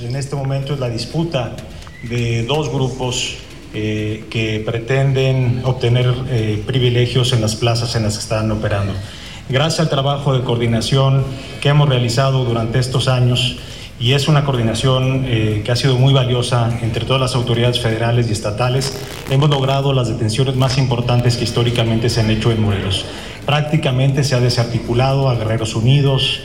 En 0.00 0.16
este 0.16 0.34
momento 0.34 0.72
es 0.72 0.80
la 0.80 0.88
disputa 0.88 1.54
de 2.08 2.44
dos 2.44 2.72
grupos 2.72 3.36
que 3.74 4.62
pretenden 4.64 5.60
obtener 5.64 6.06
privilegios 6.66 7.34
en 7.34 7.42
las 7.42 7.54
plazas 7.54 7.94
en 7.94 8.04
las 8.04 8.14
que 8.14 8.22
están 8.22 8.50
operando. 8.50 8.94
Gracias 9.50 9.80
al 9.80 9.88
trabajo 9.88 10.34
de 10.34 10.44
coordinación 10.44 11.24
que 11.62 11.70
hemos 11.70 11.88
realizado 11.88 12.44
durante 12.44 12.78
estos 12.78 13.08
años, 13.08 13.56
y 13.98 14.12
es 14.12 14.28
una 14.28 14.44
coordinación 14.44 15.24
eh, 15.26 15.62
que 15.64 15.72
ha 15.72 15.76
sido 15.76 15.96
muy 15.96 16.12
valiosa 16.12 16.78
entre 16.82 17.06
todas 17.06 17.20
las 17.20 17.34
autoridades 17.34 17.80
federales 17.80 18.28
y 18.28 18.32
estatales. 18.32 18.96
Hemos 19.30 19.48
logrado 19.48 19.94
las 19.94 20.08
detenciones 20.08 20.54
más 20.54 20.76
importantes 20.76 21.38
que 21.38 21.44
históricamente 21.44 22.10
se 22.10 22.20
han 22.20 22.30
hecho 22.30 22.52
en 22.52 22.60
Morelos. 22.60 23.06
Prácticamente 23.46 24.22
se 24.22 24.34
ha 24.34 24.40
desarticulado 24.40 25.30
a 25.30 25.34
Guerreros 25.34 25.74
Unidos, 25.74 26.40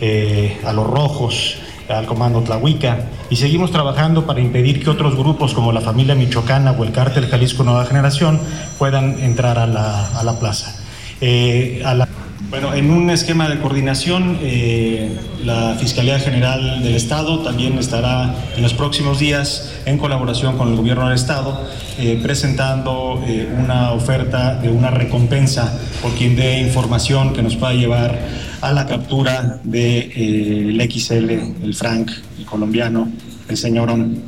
eh, 0.00 0.58
a 0.66 0.72
los 0.72 0.86
Rojos, 0.86 1.58
al 1.88 2.06
Comando 2.06 2.42
Tlahuica 2.42 3.06
y 3.30 3.36
seguimos 3.36 3.70
trabajando 3.70 4.26
para 4.26 4.40
impedir 4.40 4.82
que 4.82 4.90
otros 4.90 5.16
grupos 5.16 5.54
como 5.54 5.72
la 5.72 5.80
familia 5.80 6.14
Michoacana 6.14 6.72
o 6.72 6.84
el 6.84 6.92
cártel 6.92 7.28
Jalisco 7.28 7.62
Nueva 7.62 7.86
Generación 7.86 8.40
puedan 8.78 9.20
entrar 9.20 9.58
a 9.58 9.66
la, 9.66 10.08
a 10.08 10.22
la 10.24 10.38
plaza. 10.38 10.74
Eh, 11.20 11.82
a 11.86 11.94
la 11.94 12.08
bueno, 12.50 12.72
en 12.72 12.90
un 12.90 13.10
esquema 13.10 13.48
de 13.48 13.58
coordinación, 13.58 14.38
eh, 14.40 15.14
la 15.44 15.76
Fiscalía 15.78 16.18
General 16.18 16.82
del 16.82 16.94
Estado 16.94 17.40
también 17.40 17.76
estará 17.78 18.34
en 18.56 18.62
los 18.62 18.72
próximos 18.74 19.18
días, 19.18 19.74
en 19.84 19.98
colaboración 19.98 20.56
con 20.56 20.68
el 20.68 20.76
Gobierno 20.76 21.06
del 21.06 21.14
Estado, 21.14 21.68
eh, 21.98 22.18
presentando 22.22 23.22
eh, 23.26 23.48
una 23.58 23.92
oferta 23.92 24.54
de 24.54 24.70
una 24.70 24.90
recompensa 24.90 25.78
por 26.00 26.12
quien 26.12 26.36
dé 26.36 26.60
información 26.60 27.34
que 27.34 27.42
nos 27.42 27.56
pueda 27.56 27.74
llevar 27.74 28.18
a 28.60 28.72
la 28.72 28.86
captura 28.86 29.60
del 29.64 30.78
de, 30.78 30.88
XL, 30.90 31.30
el 31.64 31.74
Frank, 31.74 32.10
el 32.38 32.46
colombiano, 32.46 33.10
el 33.48 33.56
señorón 33.56 34.22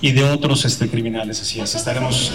y 0.00 0.12
de 0.12 0.24
otros 0.24 0.64
este, 0.64 0.88
criminales. 0.88 1.40
Así 1.40 1.60
es, 1.60 1.74
estaremos 1.74 2.32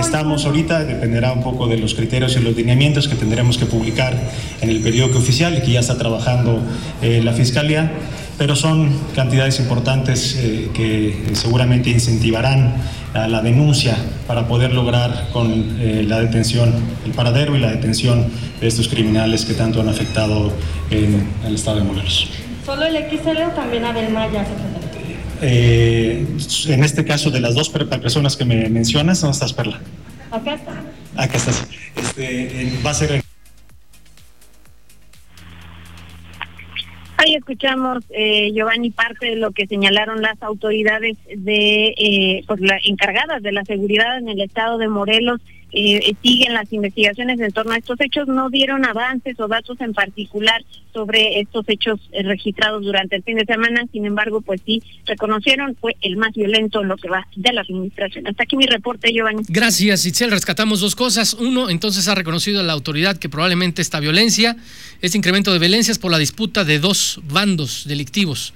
Estamos 0.00 0.46
ahorita, 0.46 0.84
dependerá 0.84 1.32
un 1.32 1.42
poco 1.42 1.66
de 1.66 1.76
los 1.76 1.94
criterios 1.94 2.36
y 2.36 2.40
los 2.40 2.56
lineamientos 2.56 3.08
que 3.08 3.16
tendremos 3.16 3.58
que 3.58 3.66
publicar 3.66 4.14
en 4.60 4.70
el 4.70 4.80
periódico 4.80 5.18
oficial 5.18 5.58
y 5.58 5.60
que 5.60 5.72
ya 5.72 5.80
está 5.80 5.98
trabajando 5.98 6.60
eh, 7.02 7.20
la 7.22 7.32
Fiscalía, 7.32 7.90
pero 8.38 8.56
son 8.56 8.90
cantidades 9.14 9.60
importantes 9.60 10.36
eh, 10.38 10.70
que 10.72 11.32
seguramente 11.34 11.90
incentivarán 11.90 12.76
a 13.14 13.28
la 13.28 13.42
denuncia 13.42 13.96
para 14.26 14.46
poder 14.48 14.72
lograr 14.72 15.28
con 15.32 15.76
eh, 15.80 16.04
la 16.06 16.20
detención, 16.20 16.74
el 17.04 17.12
paradero 17.12 17.56
y 17.56 17.60
la 17.60 17.70
detención 17.70 18.26
de 18.60 18.66
estos 18.66 18.88
criminales 18.88 19.44
que 19.44 19.54
tanto 19.54 19.80
han 19.80 19.88
afectado 19.88 20.52
en 20.90 21.28
el 21.44 21.54
estado 21.54 21.78
de 21.78 21.84
Morelos. 21.84 22.28
¿Solo 22.64 22.84
el 22.84 22.96
XL 22.96 23.42
o 23.42 23.50
también 23.54 23.84
Abel 23.84 24.10
Maya, 24.12 24.44
eh, 25.42 26.26
en 26.68 26.84
este 26.84 27.04
caso, 27.04 27.30
de 27.30 27.40
las 27.40 27.54
dos 27.54 27.70
personas 27.70 28.36
que 28.36 28.44
me 28.44 28.68
mencionas, 28.68 29.20
¿dónde 29.20 29.34
estás, 29.34 29.52
Perla? 29.52 29.80
Acá 30.30 30.54
está. 30.54 30.82
Acá 31.16 31.36
estás. 31.36 31.66
Este, 31.96 32.72
va 32.84 32.90
a 32.90 32.94
ser. 32.94 33.22
Ahí 37.16 37.34
escuchamos, 37.34 38.04
eh, 38.10 38.52
Giovanni, 38.52 38.90
parte 38.90 39.26
de 39.26 39.36
lo 39.36 39.50
que 39.50 39.66
señalaron 39.66 40.22
las 40.22 40.40
autoridades 40.42 41.16
de, 41.26 41.94
eh, 41.96 42.44
pues, 42.46 42.60
la, 42.60 42.78
encargadas 42.84 43.42
de 43.42 43.52
la 43.52 43.64
seguridad 43.64 44.18
en 44.18 44.28
el 44.28 44.40
estado 44.40 44.78
de 44.78 44.88
Morelos 44.88 45.40
eh, 45.72 46.14
siguen 46.22 46.54
las 46.54 46.72
investigaciones 46.72 47.40
en 47.40 47.52
torno 47.52 47.72
a 47.72 47.76
estos 47.76 48.00
hechos, 48.00 48.26
no 48.28 48.48
dieron 48.48 48.84
avances 48.84 49.38
o 49.38 49.48
datos 49.48 49.80
en 49.80 49.92
particular 49.92 50.64
sobre 50.92 51.40
estos 51.40 51.64
hechos 51.68 52.00
eh, 52.12 52.22
registrados 52.22 52.82
durante 52.82 53.16
el 53.16 53.22
fin 53.22 53.36
de 53.36 53.44
semana, 53.44 53.84
sin 53.92 54.06
embargo, 54.06 54.40
pues 54.40 54.60
sí, 54.64 54.82
reconocieron, 55.06 55.76
fue 55.80 55.96
el 56.00 56.16
más 56.16 56.32
violento 56.32 56.80
en 56.80 56.88
lo 56.88 56.96
que 56.96 57.08
va 57.08 57.26
de 57.36 57.52
la 57.52 57.60
administración. 57.60 58.26
Hasta 58.26 58.44
aquí 58.44 58.56
mi 58.56 58.66
reporte, 58.66 59.12
Giovanni. 59.12 59.42
Gracias, 59.48 60.06
Itzel. 60.06 60.30
Rescatamos 60.30 60.80
dos 60.80 60.96
cosas. 60.96 61.34
Uno, 61.34 61.70
entonces 61.70 62.08
ha 62.08 62.14
reconocido 62.14 62.60
a 62.60 62.62
la 62.62 62.72
autoridad 62.72 63.18
que 63.18 63.28
probablemente 63.28 63.82
esta 63.82 64.00
violencia, 64.00 64.56
este 65.02 65.18
incremento 65.18 65.52
de 65.52 65.58
violencia 65.58 65.92
es 65.92 65.98
por 65.98 66.10
la 66.10 66.18
disputa 66.18 66.64
de 66.64 66.78
dos 66.78 67.20
bandos 67.24 67.86
delictivos 67.86 68.54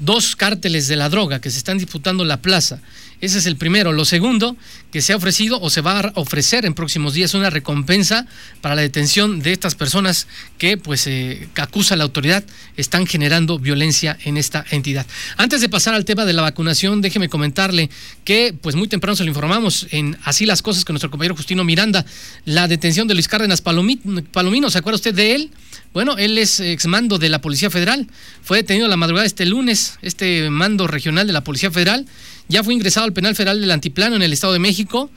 dos 0.00 0.34
cárteles 0.34 0.88
de 0.88 0.96
la 0.96 1.08
droga 1.08 1.40
que 1.40 1.50
se 1.50 1.58
están 1.58 1.78
disputando 1.78 2.24
la 2.24 2.40
plaza. 2.40 2.80
Ese 3.20 3.38
es 3.38 3.46
el 3.46 3.56
primero. 3.56 3.92
Lo 3.92 4.04
segundo, 4.04 4.56
que 4.92 5.02
se 5.02 5.12
ha 5.12 5.16
ofrecido 5.16 5.60
o 5.60 5.70
se 5.70 5.80
va 5.80 6.00
a 6.00 6.12
ofrecer 6.14 6.64
en 6.64 6.74
próximos 6.74 7.14
días 7.14 7.34
una 7.34 7.50
recompensa 7.50 8.26
para 8.60 8.74
la 8.74 8.82
detención 8.82 9.40
de 9.40 9.52
estas 9.52 9.74
personas 9.74 10.26
que, 10.58 10.76
pues, 10.76 11.06
eh, 11.06 11.48
acusa 11.56 11.96
la 11.96 12.04
autoridad, 12.04 12.44
están 12.76 13.06
generando 13.06 13.58
violencia 13.58 14.16
en 14.24 14.36
esta 14.36 14.64
entidad. 14.70 15.06
Antes 15.36 15.60
de 15.60 15.68
pasar 15.68 15.94
al 15.94 16.04
tema 16.04 16.24
de 16.24 16.32
la 16.32 16.42
vacunación, 16.42 17.00
déjeme 17.02 17.28
comentarle 17.28 17.90
que, 18.24 18.54
pues, 18.60 18.76
muy 18.76 18.88
temprano 18.88 19.16
se 19.16 19.24
lo 19.24 19.28
informamos 19.28 19.86
en 19.90 20.18
Así 20.24 20.46
las 20.46 20.62
cosas 20.62 20.84
con 20.84 20.94
nuestro 20.94 21.10
compañero 21.10 21.36
Justino 21.36 21.64
Miranda, 21.64 22.04
la 22.44 22.68
detención 22.68 23.08
de 23.08 23.14
Luis 23.14 23.28
Cárdenas 23.28 23.60
Palomino, 23.60 24.70
¿se 24.70 24.78
acuerda 24.78 24.96
usted 24.96 25.14
de 25.14 25.34
él? 25.34 25.50
Bueno, 25.92 26.16
él 26.18 26.38
es 26.38 26.60
exmando 26.60 27.18
de 27.18 27.28
la 27.28 27.40
Policía 27.40 27.68
Federal. 27.68 28.06
Fue 28.42 28.58
detenido 28.58 28.86
la 28.86 28.96
madrugada 28.96 29.26
este 29.26 29.44
lunes, 29.44 29.98
este 30.02 30.48
mando 30.48 30.86
regional 30.86 31.26
de 31.26 31.32
la 31.32 31.42
Policía 31.42 31.70
Federal. 31.70 32.06
Ya 32.50 32.64
fue 32.64 32.74
ingresado 32.74 33.06
al 33.06 33.12
penal 33.12 33.36
federal 33.36 33.60
del 33.60 33.70
Antiplano 33.70 34.16
en 34.16 34.22
el 34.22 34.32
Estado 34.32 34.52
de 34.52 34.58
México. 34.58 35.08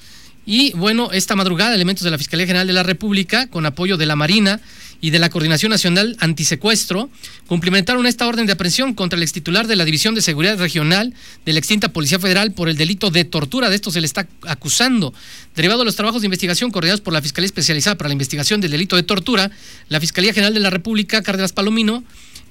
Y 0.46 0.72
bueno, 0.74 1.12
esta 1.12 1.36
madrugada 1.36 1.74
elementos 1.74 2.04
de 2.04 2.12
la 2.12 2.20
Fiscalía 2.20 2.46
General 2.46 2.68
de 2.68 2.74
la 2.74 2.84
República, 2.84 3.48
con 3.48 3.66
apoyo 3.66 3.98
de 3.98 4.06
la 4.06 4.16
Marina 4.16 4.62
y 5.02 5.10
de 5.10 5.18
la 5.18 5.32
Coordinación 5.32 5.72
Nacional 5.72 6.16
Antisecuestro, 6.20 7.10
cumplimentaron 7.48 8.06
esta 8.06 8.28
orden 8.28 8.46
de 8.46 8.54
aprehensión 8.54 8.94
contra 8.94 9.18
el 9.18 9.24
extitular 9.24 9.66
de 9.66 9.75
la 9.75 9.84
División 9.84 10.13
de 10.13 10.22
Seguridad 10.22 10.60
Regional 10.60 11.16
de 11.44 11.54
la 11.54 11.60
extinta 11.60 11.90
Policía 11.90 12.20
Federal 12.20 12.52
por 12.52 12.70
el 12.70 12.78
delito 12.78 13.10
de 13.10 13.25
tortura. 13.25 13.72
De 13.72 13.78
esto 13.78 13.90
se 13.90 14.00
le 14.00 14.06
está 14.06 14.28
acusando. 14.44 15.12
Derivado 15.56 15.80
de 15.80 15.86
los 15.86 15.96
trabajos 15.96 16.22
de 16.22 16.28
investigación 16.28 16.70
coordinados 16.70 17.02
por 17.02 17.13
la 17.13 17.22
Fiscalía 17.24 17.48
Especializada 17.48 17.98
para 17.98 18.10
la 18.10 18.13
Investigación 18.13 18.62
del 18.62 18.70
Delito 18.70 18.96
de 18.96 19.02
Tortura, 19.02 19.50
la 19.90 20.00
Fiscalía 20.00 20.34
General 20.34 20.54
de 20.54 20.60
la 20.60 20.70
República, 20.70 21.24
Cárdenas 21.24 21.52
Palomino, 21.52 22.04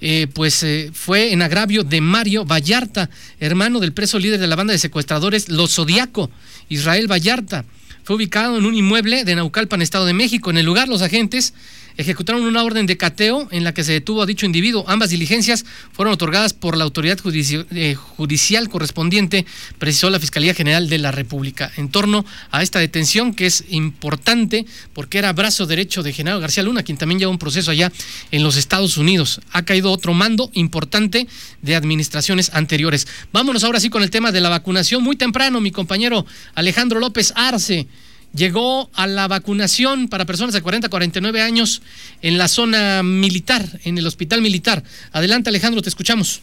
eh, 0.02 0.26
pues 0.34 0.62
eh, 0.64 0.90
fue 0.92 1.32
en 1.32 1.40
agravio 1.40 1.84
de 1.84 2.00
Mario 2.00 2.44
Vallarta, 2.44 3.08
hermano 3.40 3.80
del 3.80 3.92
preso 3.92 4.18
líder 4.18 4.40
de 4.40 4.48
la 4.48 4.56
banda 4.56 4.72
de 4.72 4.78
secuestradores 4.78 5.48
Los 5.48 5.74
Zodiaco, 5.74 6.30
Israel 6.68 7.10
Vallarta 7.10 7.64
fue 8.04 8.16
ubicado 8.16 8.58
en 8.58 8.66
un 8.66 8.74
inmueble 8.74 9.24
de 9.24 9.36
Naucalpan, 9.36 9.80
Estado 9.80 10.04
de 10.04 10.12
México. 10.12 10.50
En 10.50 10.58
el 10.58 10.66
lugar, 10.66 10.88
los 10.88 11.02
agentes 11.02 11.54
ejecutaron 11.96 12.42
una 12.42 12.62
orden 12.62 12.86
de 12.86 12.96
cateo 12.96 13.48
en 13.50 13.64
la 13.64 13.74
que 13.74 13.84
se 13.84 13.92
detuvo 13.92 14.22
a 14.22 14.26
dicho 14.26 14.46
individuo. 14.46 14.84
Ambas 14.88 15.10
diligencias 15.10 15.64
fueron 15.92 16.14
otorgadas 16.14 16.52
por 16.54 16.76
la 16.76 16.84
autoridad 16.84 17.18
eh, 17.24 17.94
judicial 17.94 18.68
correspondiente, 18.68 19.46
precisó 19.78 20.10
la 20.10 20.20
Fiscalía 20.20 20.54
General 20.54 20.88
de 20.88 20.98
la 20.98 21.10
República, 21.10 21.70
en 21.76 21.88
torno 21.90 22.24
a 22.50 22.62
esta 22.62 22.78
detención 22.78 23.34
que 23.34 23.46
es 23.46 23.64
importante 23.68 24.66
porque 24.92 25.18
era 25.18 25.32
brazo 25.32 25.66
derecho 25.66 26.02
de 26.02 26.12
Genaro 26.12 26.40
García 26.40 26.62
Luna, 26.62 26.82
quien 26.82 26.98
también 26.98 27.18
lleva 27.18 27.30
un 27.30 27.38
proceso 27.38 27.70
allá 27.70 27.92
en 28.30 28.42
los 28.42 28.56
Estados 28.56 28.96
Unidos. 28.96 29.40
Ha 29.52 29.62
caído 29.62 29.90
otro 29.90 30.14
mando 30.14 30.50
importante 30.54 31.26
de 31.60 31.76
administraciones 31.76 32.50
anteriores. 32.54 33.06
Vámonos 33.32 33.64
ahora 33.64 33.80
sí 33.80 33.90
con 33.90 34.02
el 34.02 34.10
tema 34.10 34.32
de 34.32 34.40
la 34.40 34.48
vacunación. 34.48 35.02
Muy 35.02 35.16
temprano, 35.16 35.60
mi 35.60 35.70
compañero 35.70 36.26
Alejandro 36.54 37.00
López 37.00 37.32
Arce 37.36 37.86
llegó 38.34 38.90
a 38.94 39.06
la 39.06 39.28
vacunación 39.28 40.08
para 40.08 40.24
personas 40.24 40.54
de 40.54 40.62
40 40.62 40.86
a 40.86 40.90
49 40.90 41.40
años 41.40 41.82
en 42.22 42.38
la 42.38 42.48
zona 42.48 43.02
militar, 43.02 43.62
en 43.84 43.98
el 43.98 44.06
hospital 44.06 44.42
militar. 44.42 44.82
Adelante 45.12 45.50
Alejandro, 45.50 45.82
te 45.82 45.88
escuchamos. 45.88 46.42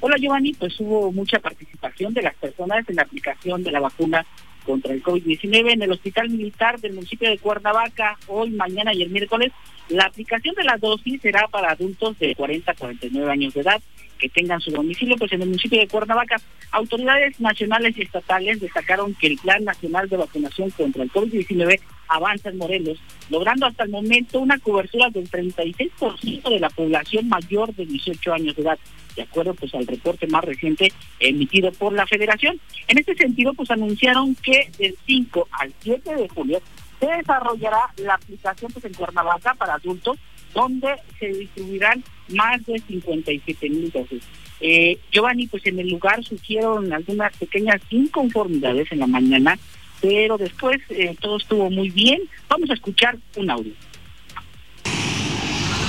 Hola 0.00 0.16
Giovanni, 0.18 0.52
pues 0.52 0.78
hubo 0.80 1.12
mucha 1.12 1.38
participación 1.38 2.12
de 2.12 2.22
las 2.22 2.34
personas 2.34 2.88
en 2.88 2.96
la 2.96 3.02
aplicación 3.02 3.62
de 3.62 3.72
la 3.72 3.80
vacuna 3.80 4.26
contra 4.64 4.92
el 4.92 5.02
COVID-19 5.02 5.72
en 5.72 5.82
el 5.82 5.92
hospital 5.92 6.28
militar 6.30 6.80
del 6.80 6.94
municipio 6.94 7.28
de 7.28 7.38
Cuernavaca 7.38 8.18
hoy, 8.26 8.50
mañana 8.50 8.94
y 8.94 9.02
el 9.02 9.10
miércoles. 9.10 9.52
La 9.88 10.04
aplicación 10.04 10.54
de 10.54 10.64
la 10.64 10.78
dosis 10.78 11.20
será 11.20 11.46
para 11.48 11.72
adultos 11.72 12.18
de 12.18 12.34
40 12.34 12.70
a 12.70 12.74
49 12.74 13.30
años 13.30 13.54
de 13.54 13.60
edad 13.60 13.80
tengan 14.28 14.60
su 14.60 14.70
domicilio 14.70 15.16
pues 15.16 15.32
en 15.32 15.42
el 15.42 15.48
municipio 15.48 15.80
de 15.80 15.88
Cuernavaca. 15.88 16.36
Autoridades 16.70 17.40
nacionales 17.40 17.96
y 17.96 18.02
estatales 18.02 18.60
destacaron 18.60 19.14
que 19.14 19.28
el 19.28 19.38
Plan 19.38 19.64
Nacional 19.64 20.08
de 20.08 20.16
Vacunación 20.16 20.70
contra 20.70 21.02
el 21.02 21.12
COVID-19 21.12 21.80
avanza 22.08 22.50
en 22.50 22.58
Morelos, 22.58 22.98
logrando 23.30 23.66
hasta 23.66 23.84
el 23.84 23.90
momento 23.90 24.40
una 24.40 24.58
cobertura 24.58 25.08
del 25.10 25.30
36% 25.30 26.48
de 26.48 26.60
la 26.60 26.70
población 26.70 27.28
mayor 27.28 27.74
de 27.74 27.86
18 27.86 28.32
años 28.32 28.56
de 28.56 28.62
edad, 28.62 28.78
de 29.16 29.22
acuerdo 29.22 29.54
pues 29.54 29.74
al 29.74 29.86
reporte 29.86 30.26
más 30.26 30.44
reciente 30.44 30.92
emitido 31.20 31.72
por 31.72 31.92
la 31.92 32.06
Federación. 32.06 32.60
En 32.88 32.98
este 32.98 33.14
sentido, 33.14 33.54
pues 33.54 33.70
anunciaron 33.70 34.34
que 34.36 34.70
del 34.78 34.96
5 35.06 35.48
al 35.52 35.72
7 35.80 36.14
de 36.14 36.28
julio 36.28 36.60
se 37.00 37.06
desarrollará 37.06 37.92
la 37.98 38.14
aplicación 38.14 38.72
pues 38.72 38.84
en 38.84 38.94
Cuernavaca 38.94 39.54
para 39.54 39.74
adultos 39.74 40.18
donde 40.54 40.88
se 41.18 41.28
distribuirán 41.28 42.02
más 42.28 42.64
de 42.64 42.78
57 42.78 43.70
mil 43.70 43.90
dosis. 43.90 44.22
Eh, 44.60 44.98
Giovanni, 45.12 45.46
pues 45.48 45.66
en 45.66 45.78
el 45.78 45.90
lugar 45.90 46.24
surgieron 46.24 46.92
algunas 46.92 47.36
pequeñas 47.36 47.82
inconformidades 47.90 48.90
en 48.92 49.00
la 49.00 49.06
mañana 49.06 49.58
pero 50.04 50.36
después 50.36 50.82
eh, 50.90 51.16
todo 51.18 51.38
estuvo 51.38 51.70
muy 51.70 51.88
bien. 51.88 52.20
Vamos 52.48 52.68
a 52.68 52.74
escuchar 52.74 53.16
un 53.36 53.50
audio. 53.50 53.72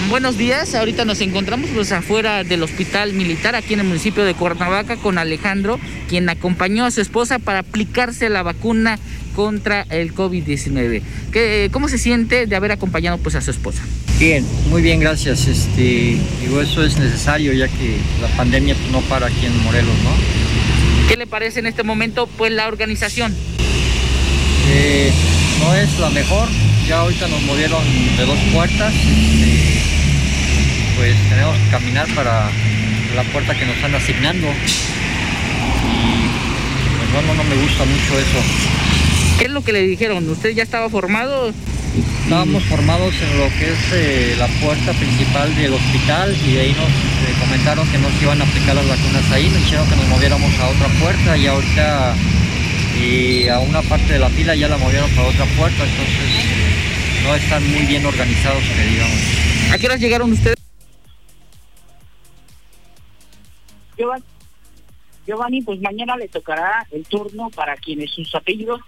Buenos 0.09 0.37
días, 0.37 0.73
ahorita 0.73 1.03
nos 1.03 1.19
encontramos 1.19 1.69
pues 1.73 1.91
afuera 1.91 2.43
del 2.45 2.63
hospital 2.63 3.11
militar 3.11 3.55
aquí 3.55 3.73
en 3.73 3.81
el 3.81 3.87
municipio 3.87 4.23
de 4.23 4.33
Cuernavaca 4.33 4.95
con 4.97 5.17
Alejandro, 5.17 5.79
quien 6.07 6.29
acompañó 6.29 6.85
a 6.85 6.91
su 6.91 7.01
esposa 7.01 7.39
para 7.39 7.59
aplicarse 7.59 8.29
la 8.29 8.43
vacuna 8.43 8.99
contra 9.35 9.81
el 9.81 10.13
COVID-19. 10.13 11.71
¿Cómo 11.71 11.89
se 11.89 11.97
siente 11.97 12.45
de 12.45 12.55
haber 12.55 12.71
acompañado 12.71 13.17
pues 13.17 13.35
a 13.35 13.41
su 13.41 13.51
esposa? 13.51 13.83
Bien, 14.19 14.45
muy 14.69 14.81
bien, 14.81 15.01
gracias. 15.01 15.45
Este, 15.47 16.17
digo, 16.39 16.61
eso 16.61 16.83
es 16.83 16.97
necesario 16.97 17.51
ya 17.51 17.67
que 17.67 17.97
la 18.21 18.29
pandemia 18.37 18.73
pues, 18.73 18.89
no 18.89 19.01
para 19.01 19.27
aquí 19.27 19.45
en 19.45 19.61
Morelos, 19.63 19.93
¿no? 20.03 20.11
¿Qué 21.09 21.17
le 21.17 21.27
parece 21.27 21.59
en 21.59 21.65
este 21.65 21.83
momento 21.83 22.27
pues 22.37 22.53
la 22.53 22.67
organización? 22.67 23.35
Eh, 24.69 25.11
no 25.59 25.75
es 25.75 25.99
la 25.99 26.09
mejor, 26.11 26.47
ya 26.87 26.99
ahorita 26.99 27.27
nos 27.27 27.41
movieron 27.41 27.83
de 28.15 28.25
dos 28.25 28.39
puertas. 28.53 28.93
Este, 28.93 29.81
pues 30.95 31.13
tenemos 31.29 31.57
que 31.57 31.69
caminar 31.71 32.07
para 32.15 32.49
la 33.15 33.23
puerta 33.33 33.53
que 33.53 33.65
nos 33.65 33.75
están 33.75 33.95
asignando. 33.95 34.47
Y 34.47 36.07
pues 36.97 37.11
bueno, 37.11 37.33
no 37.33 37.43
me 37.43 37.61
gusta 37.61 37.83
mucho 37.83 38.17
eso. 38.17 38.39
¿Qué 39.39 39.45
es 39.45 39.51
lo 39.51 39.61
que 39.61 39.73
le 39.73 39.81
dijeron? 39.81 40.29
¿Usted 40.29 40.51
ya 40.51 40.63
estaba 40.63 40.89
formado? 40.89 41.53
Estábamos 42.23 42.63
formados 42.63 43.13
en 43.21 43.37
lo 43.37 43.47
que 43.57 43.71
es 43.71 43.93
eh, 43.93 44.35
la 44.37 44.47
puerta 44.59 44.91
principal 44.93 45.55
del 45.55 45.73
hospital 45.73 46.35
y 46.45 46.53
de 46.53 46.61
ahí 46.61 46.73
nos 46.73 46.89
eh, 46.89 47.35
comentaron 47.39 47.87
que 47.89 47.97
nos 47.97 48.21
iban 48.21 48.41
a 48.41 48.45
aplicar 48.45 48.75
las 48.75 48.87
vacunas 48.87 49.31
ahí, 49.31 49.47
nos 49.49 49.63
dijeron 49.63 49.87
que 49.89 49.95
nos 49.95 50.07
moviéramos 50.07 50.59
a 50.59 50.67
otra 50.69 50.87
puerta 50.99 51.37
y 51.37 51.47
ahorita 51.47 52.15
y 53.01 53.47
a 53.47 53.59
una 53.59 53.81
parte 53.83 54.13
de 54.13 54.19
la 54.19 54.29
fila 54.29 54.55
ya 54.55 54.67
la 54.67 54.77
movieron 54.77 55.09
para 55.11 55.27
otra 55.27 55.45
puerta, 55.57 55.83
entonces 55.83 57.23
no 57.23 57.35
están 57.35 57.71
muy 57.71 57.85
bien 57.85 58.05
organizados, 58.05 58.63
que 58.63 58.89
digamos. 58.89 59.17
¿A 59.71 59.77
qué 59.77 59.85
horas 59.87 59.99
llegaron 59.99 60.31
ustedes? 60.31 60.55
Giovanni, 65.25 65.61
pues 65.61 65.81
mañana 65.81 66.15
le 66.17 66.27
tocará 66.27 66.85
el 66.91 67.05
turno 67.05 67.49
para 67.49 67.75
quienes 67.77 68.11
sus 68.11 68.33
apellidos 68.35 68.81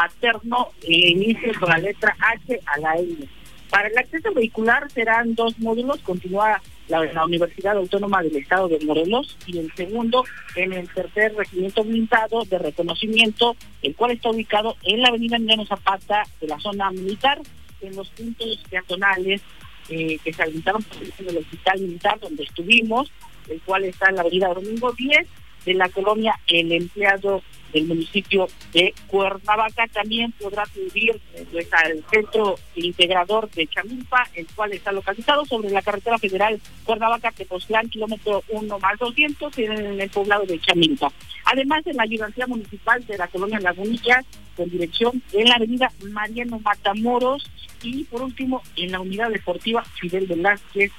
paterno 0.00 0.68
e 0.82 1.10
inicien 1.10 1.54
con 1.54 1.68
la 1.68 1.76
letra 1.76 2.16
H 2.18 2.58
a 2.64 2.78
la 2.78 2.96
N. 2.96 3.28
Para 3.68 3.88
el 3.88 3.98
acceso 3.98 4.32
vehicular 4.32 4.90
serán 4.90 5.34
dos 5.34 5.58
módulos, 5.58 6.00
continúa 6.00 6.60
la, 6.88 7.24
Universidad 7.24 7.76
Autónoma 7.76 8.22
del 8.22 8.36
Estado 8.36 8.68
de 8.68 8.84
Morelos 8.84 9.36
y 9.46 9.58
el 9.58 9.70
segundo 9.74 10.24
en 10.56 10.72
el 10.72 10.88
tercer 10.88 11.34
regimiento 11.36 11.84
blindado 11.84 12.44
de 12.46 12.58
reconocimiento, 12.58 13.54
el 13.82 13.94
cual 13.94 14.12
está 14.12 14.30
ubicado 14.30 14.76
en 14.82 15.02
la 15.02 15.08
avenida 15.08 15.36
Emiliano 15.36 15.66
Zapata 15.66 16.22
de 16.40 16.48
la 16.48 16.58
zona 16.58 16.90
militar, 16.90 17.38
en 17.82 17.94
los 17.94 18.08
puntos 18.08 18.58
peatonales 18.70 19.42
eh, 19.90 20.18
que 20.24 20.32
se 20.32 20.42
habilitaron 20.42 20.82
por 20.82 21.02
el 21.28 21.36
hospital 21.36 21.80
militar 21.80 22.18
donde 22.20 22.44
estuvimos, 22.44 23.12
el 23.48 23.60
cual 23.60 23.84
está 23.84 24.08
en 24.08 24.16
la 24.16 24.22
avenida 24.22 24.48
Domingo 24.48 24.92
10 24.92 25.28
de 25.66 25.74
la 25.74 25.88
colonia 25.90 26.34
El 26.46 26.72
Empleado 26.72 27.42
del 27.72 27.86
municipio 27.86 28.48
de 28.72 28.94
Cuernavaca. 29.06 29.86
También 29.88 30.32
podrá 30.32 30.64
subir 30.66 31.20
pues, 31.52 31.68
al 31.72 32.04
centro 32.10 32.56
integrador 32.74 33.50
de 33.50 33.66
Chamilpa, 33.66 34.28
el 34.34 34.46
cual 34.48 34.72
está 34.72 34.92
localizado 34.92 35.44
sobre 35.44 35.70
la 35.70 35.82
carretera 35.82 36.18
federal 36.18 36.60
Cuernavaca-Tepoztlán, 36.84 37.88
kilómetro 37.88 38.42
1 38.48 38.78
más 38.78 38.98
200, 38.98 39.58
en 39.58 40.00
el 40.00 40.10
poblado 40.10 40.44
de 40.44 40.60
Chamilpa. 40.60 41.12
Además, 41.44 41.86
en 41.86 41.96
la 41.96 42.04
ayudancia 42.04 42.46
municipal 42.46 43.04
de 43.06 43.18
la 43.18 43.28
colonia 43.28 43.60
Lagunilla, 43.60 44.22
con 44.56 44.68
dirección 44.68 45.22
en 45.32 45.48
la 45.48 45.54
avenida 45.54 45.90
Mariano 46.10 46.58
Matamoros, 46.60 47.50
y 47.82 48.04
por 48.04 48.22
último, 48.22 48.62
en 48.76 48.92
la 48.92 49.00
unidad 49.00 49.30
deportiva 49.30 49.82
Fidel 49.82 50.26
Velázquez, 50.26 50.92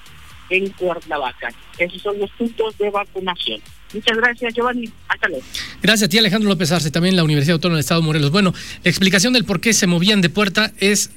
en 0.50 0.70
Cuernavaca. 0.72 1.50
Esos 1.78 2.02
son 2.02 2.20
los 2.20 2.30
puntos 2.32 2.78
de 2.78 2.90
vacunación. 2.90 3.62
Muchas 3.94 4.18
gracias, 4.18 4.54
Giovanni. 4.54 4.90
Hasta 5.08 5.28
luego. 5.28 5.44
Gracias 5.82 6.08
a 6.08 6.10
ti, 6.10 6.18
Alejandro 6.18 6.50
López 6.50 6.72
Arce, 6.72 6.92
también 6.92 7.16
la 7.16 7.24
Universidad 7.24 7.56
Autónoma 7.56 7.78
del 7.78 7.82
Estado 7.82 8.02
de 8.02 8.06
Morelos. 8.06 8.32
Bueno, 8.32 8.54
la 8.84 8.90
explicación 8.90 9.34
del 9.34 9.46
por 9.46 9.60
qué 9.60 9.74
se 9.74 9.88
movían 9.88 10.22
de 10.22 10.30
puerta 10.30 10.72
es 10.80 11.12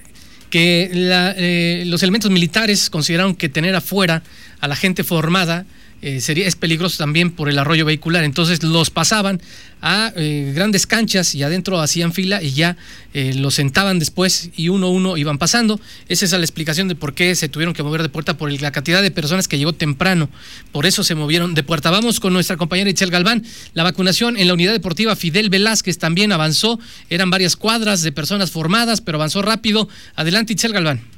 que 0.51 0.91
eh, 0.93 1.85
los 1.87 2.03
elementos 2.03 2.31
militares 2.31 2.91
consideraron 2.91 3.35
que 3.35 3.49
tener 3.49 3.75
afuera 3.75 4.23
a 4.61 4.69
la 4.69 4.77
gente 4.77 5.05
formada 5.05 5.67
eh, 6.05 6.21
sería, 6.21 6.47
es 6.47 6.55
peligroso 6.55 6.99
también 6.99 7.31
por 7.31 7.49
el 7.49 7.59
arroyo 7.59 7.87
vehicular. 7.87 8.25
Entonces 8.25 8.63
los 8.63 8.91
pasaban 8.91 9.41
a 9.81 10.13
eh, 10.17 10.53
grandes 10.55 10.87
canchas 10.87 11.35
y 11.35 11.43
adentro 11.43 11.81
hacían 11.81 12.13
fila 12.13 12.43
y 12.43 12.53
ya 12.53 12.77
eh, 13.15 13.33
los 13.33 13.55
sentaban 13.55 13.99
después 13.99 14.51
y 14.55 14.69
uno 14.69 14.89
a 14.89 14.91
uno 14.91 15.17
iban 15.17 15.39
pasando. 15.39 15.81
Esa 16.11 16.27
es 16.27 16.33
la 16.33 16.41
explicación 16.41 16.89
de 16.89 16.95
por 16.95 17.15
qué 17.15 17.35
se 17.35 17.49
tuvieron 17.49 17.73
que 17.73 17.83
mover 17.83 18.03
de 18.03 18.11
puerta 18.11 18.37
por 18.37 18.53
la 18.53 18.71
cantidad 18.71 19.01
de 19.01 19.11
personas 19.11 19.49
que 19.49 19.57
llegó 19.57 19.73
temprano. 19.73 20.29
Por 20.73 20.85
eso 20.85 21.05
se 21.05 21.15
movieron 21.15 21.55
de 21.55 21.63
puerta. 21.63 21.91
Vamos 21.91 22.21
con 22.21 22.35
nuestra 22.35 22.59
compañera 22.59 22.91
Itzel 22.91 23.11
Galván. 23.11 23.43
La 23.73 23.83
vacunación 23.83 24.37
en 24.37 24.47
la 24.47 24.53
unidad 24.53 24.75
deportiva 24.75 25.17
Fidel 25.17 25.49
Velázquez 25.49 25.97
también 25.97 26.33
avanzó. 26.33 26.79
Eran 27.09 27.31
varias 27.31 27.57
cuadras 27.57 28.03
de 28.03 28.13
personas 28.13 28.51
formadas, 28.51 29.01
pero 29.01 29.17
avanzó 29.17 29.41
rápido. 29.41 29.89
Adelante, 30.17 30.53
Itzel 30.53 30.75
Galván. 30.75 31.14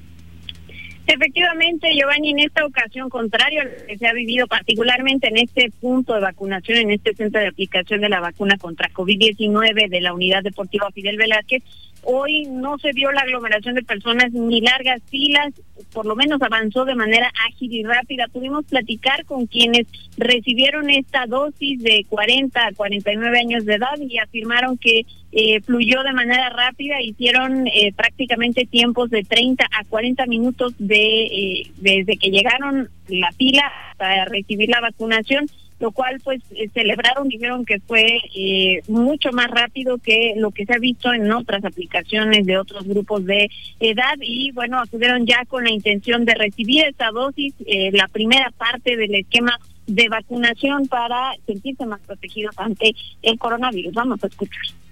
Efectivamente, 1.06 1.88
Giovanni, 1.94 2.30
en 2.30 2.40
esta 2.40 2.64
ocasión, 2.64 3.08
contrario 3.08 3.60
a 3.60 3.64
lo 3.64 3.86
que 3.86 3.96
se 3.96 4.08
ha 4.08 4.12
vivido 4.12 4.46
particularmente 4.48 5.28
en 5.28 5.36
este 5.36 5.70
punto 5.80 6.14
de 6.14 6.20
vacunación, 6.20 6.78
en 6.78 6.90
este 6.90 7.14
centro 7.14 7.40
de 7.40 7.48
aplicación 7.48 8.00
de 8.00 8.08
la 8.08 8.20
vacuna 8.20 8.58
contra 8.58 8.90
COVID-19 8.90 9.88
de 9.88 10.00
la 10.00 10.12
Unidad 10.12 10.42
Deportiva 10.42 10.90
Fidel 10.90 11.16
Velázquez, 11.16 11.62
Hoy 12.08 12.46
no 12.48 12.78
se 12.78 12.92
vio 12.92 13.10
la 13.10 13.22
aglomeración 13.22 13.74
de 13.74 13.82
personas 13.82 14.30
ni 14.30 14.60
largas 14.60 15.02
filas, 15.10 15.52
por 15.92 16.06
lo 16.06 16.14
menos 16.14 16.40
avanzó 16.40 16.84
de 16.84 16.94
manera 16.94 17.32
ágil 17.48 17.72
y 17.72 17.82
rápida. 17.82 18.28
Pudimos 18.32 18.64
platicar 18.64 19.24
con 19.24 19.46
quienes 19.46 19.88
recibieron 20.16 20.88
esta 20.88 21.26
dosis 21.26 21.82
de 21.82 22.06
40 22.08 22.64
a 22.64 22.72
49 22.74 23.40
años 23.40 23.64
de 23.64 23.74
edad 23.74 23.98
y 23.98 24.18
afirmaron 24.18 24.78
que 24.78 25.04
eh, 25.38 25.60
fluyó 25.60 26.02
de 26.02 26.14
manera 26.14 26.48
rápida, 26.48 27.02
hicieron 27.02 27.66
eh, 27.66 27.92
prácticamente 27.94 28.64
tiempos 28.64 29.10
de 29.10 29.22
30 29.22 29.66
a 29.66 29.84
40 29.84 30.24
minutos 30.24 30.72
de 30.78 31.24
eh, 31.26 31.70
desde 31.76 32.16
que 32.16 32.30
llegaron 32.30 32.88
la 33.08 33.30
fila 33.32 33.70
para 33.98 34.24
recibir 34.24 34.70
la 34.70 34.80
vacunación 34.80 35.46
lo 35.78 35.92
cual 35.92 36.18
pues 36.24 36.40
eh, 36.52 36.70
celebraron, 36.72 37.28
dijeron 37.28 37.66
que 37.66 37.80
fue 37.80 38.18
eh, 38.34 38.80
mucho 38.88 39.30
más 39.32 39.50
rápido 39.50 39.98
que 39.98 40.32
lo 40.38 40.52
que 40.52 40.64
se 40.64 40.72
ha 40.72 40.78
visto 40.78 41.12
en 41.12 41.30
otras 41.30 41.62
aplicaciones 41.66 42.46
de 42.46 42.56
otros 42.56 42.88
grupos 42.88 43.26
de 43.26 43.50
edad 43.78 44.14
y 44.22 44.52
bueno, 44.52 44.78
acudieron 44.78 45.26
ya 45.26 45.44
con 45.44 45.64
la 45.64 45.70
intención 45.70 46.24
de 46.24 46.32
recibir 46.32 46.86
esta 46.86 47.10
dosis, 47.10 47.52
la 47.92 48.08
primera 48.08 48.50
parte 48.56 48.96
del 48.96 49.16
esquema 49.16 49.58
de 49.86 50.08
vacunación 50.08 50.88
para 50.88 51.34
sentirse 51.44 51.84
más 51.84 52.00
protegidos 52.00 52.58
ante 52.58 52.94
el 53.20 53.38
coronavirus. 53.38 53.92
Vamos 53.92 54.24
a 54.24 54.28
escuchar. 54.28 54.85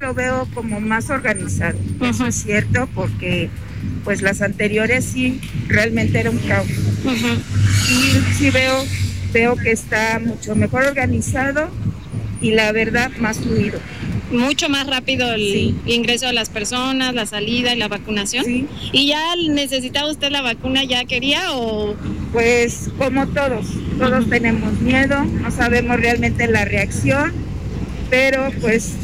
Lo 0.00 0.14
veo 0.14 0.46
como 0.52 0.80
más 0.80 1.08
organizado, 1.10 1.78
eso 2.02 2.26
es 2.26 2.34
cierto, 2.34 2.88
porque 2.94 3.48
pues 4.02 4.22
las 4.22 4.42
anteriores 4.42 5.04
sí 5.04 5.40
realmente 5.68 6.20
era 6.20 6.30
un 6.30 6.38
caos. 6.38 6.68
Y 7.88 8.34
sí 8.34 8.50
veo 8.50 8.84
veo 9.34 9.56
que 9.56 9.72
está 9.72 10.20
mucho 10.24 10.54
mejor 10.54 10.84
organizado 10.84 11.68
y 12.40 12.52
la 12.52 12.72
verdad 12.72 13.10
más 13.18 13.38
fluido. 13.38 13.80
Mucho 14.30 14.68
más 14.68 14.86
rápido 14.86 15.32
el 15.34 15.74
ingreso 15.86 16.26
de 16.26 16.32
las 16.32 16.48
personas, 16.48 17.14
la 17.14 17.26
salida 17.26 17.74
y 17.74 17.78
la 17.78 17.88
vacunación. 17.88 18.44
Sí. 18.44 18.66
¿Y 18.92 19.08
ya 19.08 19.20
necesitaba 19.48 20.10
usted 20.10 20.30
la 20.30 20.40
vacuna? 20.40 20.84
¿Ya 20.84 21.04
quería 21.04 21.52
o...? 21.52 21.94
Pues 22.32 22.90
como 22.96 23.26
todos, 23.28 23.66
todos 23.98 24.30
tenemos 24.30 24.80
miedo, 24.80 25.24
no 25.24 25.50
sabemos 25.50 26.00
realmente 26.00 26.46
la 26.46 26.64
reacción, 26.64 27.32
pero 28.10 28.50
pues 28.60 28.94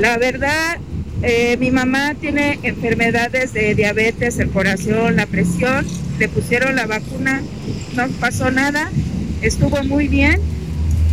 la 0.00 0.18
verdad, 0.18 0.78
eh, 1.22 1.56
mi 1.60 1.70
mamá 1.70 2.14
tiene 2.20 2.58
enfermedades 2.62 3.52
de 3.52 3.74
diabetes, 3.74 4.38
el 4.38 4.50
corazón, 4.50 5.16
la 5.16 5.26
presión, 5.26 5.86
le 6.18 6.28
pusieron 6.28 6.74
la 6.74 6.86
vacuna, 6.86 7.42
no 7.94 8.08
pasó 8.20 8.50
nada 8.50 8.90
estuvo 9.42 9.82
muy 9.84 10.08
bien 10.08 10.40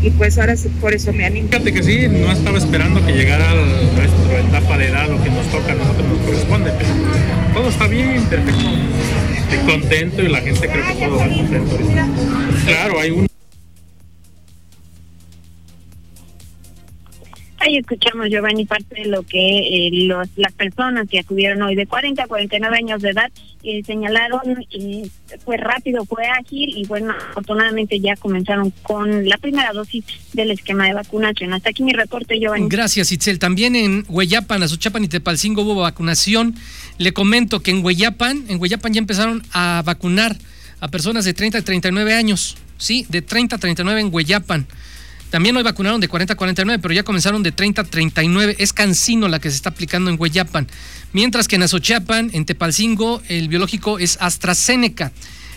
y 0.02 0.12
pues 0.12 0.38
ahora 0.38 0.56
sí, 0.56 0.70
por 0.80 0.94
eso 0.94 1.12
me 1.12 1.26
animo. 1.26 1.48
Fíjate 1.50 1.74
que 1.74 1.82
sí, 1.84 2.08
no 2.08 2.32
estaba 2.32 2.58
esperando 2.58 3.04
que 3.06 3.14
llegara 3.14 3.52
nuestra 3.56 4.40
etapa 4.40 4.78
de 4.78 4.88
edad, 4.90 5.10
lo 5.10 5.24
que 5.24 5.30
nos 5.30 5.46
toca 5.48 5.72
a 5.72 5.76
nosotros 5.76 6.08
nos 6.08 6.20
corresponde, 6.20 6.72
pero 6.78 6.90
todo 7.54 7.70
está 7.70 7.88
bien, 7.88 8.24
perfecto. 8.26 8.62
Estoy 9.38 9.60
contento 9.66 10.22
y 10.22 10.28
la 10.28 10.42
gente 10.42 10.68
creo 10.68 10.86
que 10.86 11.06
todo 11.06 11.18
va 11.18 11.28
contento. 11.28 11.78
Claro, 12.66 13.00
hay 13.00 13.12
un 13.12 13.28
Ahí 17.68 17.76
escuchamos, 17.76 18.30
Giovanni, 18.30 18.66
parte 18.66 18.96
de 18.96 19.10
lo 19.10 19.24
que 19.24 19.40
eh, 19.40 19.90
los, 20.06 20.30
las 20.38 20.54
personas 20.54 21.06
que 21.10 21.20
acudieron 21.20 21.62
hoy 21.64 21.76
de 21.76 21.86
40 21.86 22.24
a 22.24 22.28
49 22.28 22.78
años 22.78 23.02
de 23.02 23.10
edad 23.10 23.30
eh, 23.62 23.84
señalaron, 23.86 24.66
eh, 24.72 25.10
fue 25.44 25.58
rápido, 25.58 26.06
fue 26.06 26.24
ágil 26.28 26.78
y 26.78 26.86
bueno, 26.86 27.14
afortunadamente 27.32 28.00
ya 28.00 28.16
comenzaron 28.16 28.72
con 28.84 29.28
la 29.28 29.38
primera 29.38 29.74
dosis 29.74 30.06
del 30.32 30.52
esquema 30.52 30.86
de 30.86 30.94
vacunación. 30.94 31.52
Hasta 31.52 31.72
aquí 31.72 31.84
mi 31.84 31.92
reporte, 31.92 32.40
Giovanni. 32.40 32.70
Gracias, 32.70 33.12
Itzel. 33.12 33.38
También 33.38 33.76
en 33.76 34.06
Hueyapan, 34.08 34.64
Azuchapan 34.64 35.04
y 35.04 35.10
Tepalcingo 35.10 35.64
hubo 35.64 35.76
vacunación. 35.76 36.56
Le 36.98 37.12
comento 37.12 37.60
que 37.60 37.72
en 37.72 37.84
Hueyapan, 37.84 38.46
en 38.48 38.62
Hueyapan 38.62 38.94
ya 38.94 39.00
empezaron 39.00 39.44
a 39.52 39.84
vacunar 39.86 40.38
a 40.80 40.88
personas 40.88 41.26
de 41.26 41.34
30 41.34 41.58
a 41.58 41.62
39 41.64 42.14
años. 42.14 42.56
Sí, 42.78 43.06
de 43.10 43.22
30 43.22 43.58
a 43.58 43.60
39 43.60 44.00
en 44.00 44.14
Hueyapan. 44.14 44.68
También 45.30 45.58
hoy 45.58 45.64
vacunaron 45.64 46.00
de 46.00 46.08
40 46.08 46.34
a 46.34 46.38
49, 46.38 46.82
pero 46.82 46.94
ya 46.94 47.04
comenzaron 47.04 47.44
de 47.44 47.52
30 47.52 47.82
a 47.82 47.86
39. 47.86 48.56
Es 48.60 48.72
Cancino 48.72 49.28
la 49.28 49.40
que 49.40 49.50
se 49.50 49.58
está 49.58 49.70
aplicando 49.70 50.10
en 50.10 50.18
Hueyapan. 50.20 50.68
Mientras 51.12 51.48
que 51.48 51.58
en 51.58 51.64
Azochapan, 51.64 52.30
en 52.34 52.46
Tepalcingo, 52.46 53.22
el 53.28 53.50
biológico 53.50 54.00
es 54.00 54.18
AstraZeneca. 54.22 55.12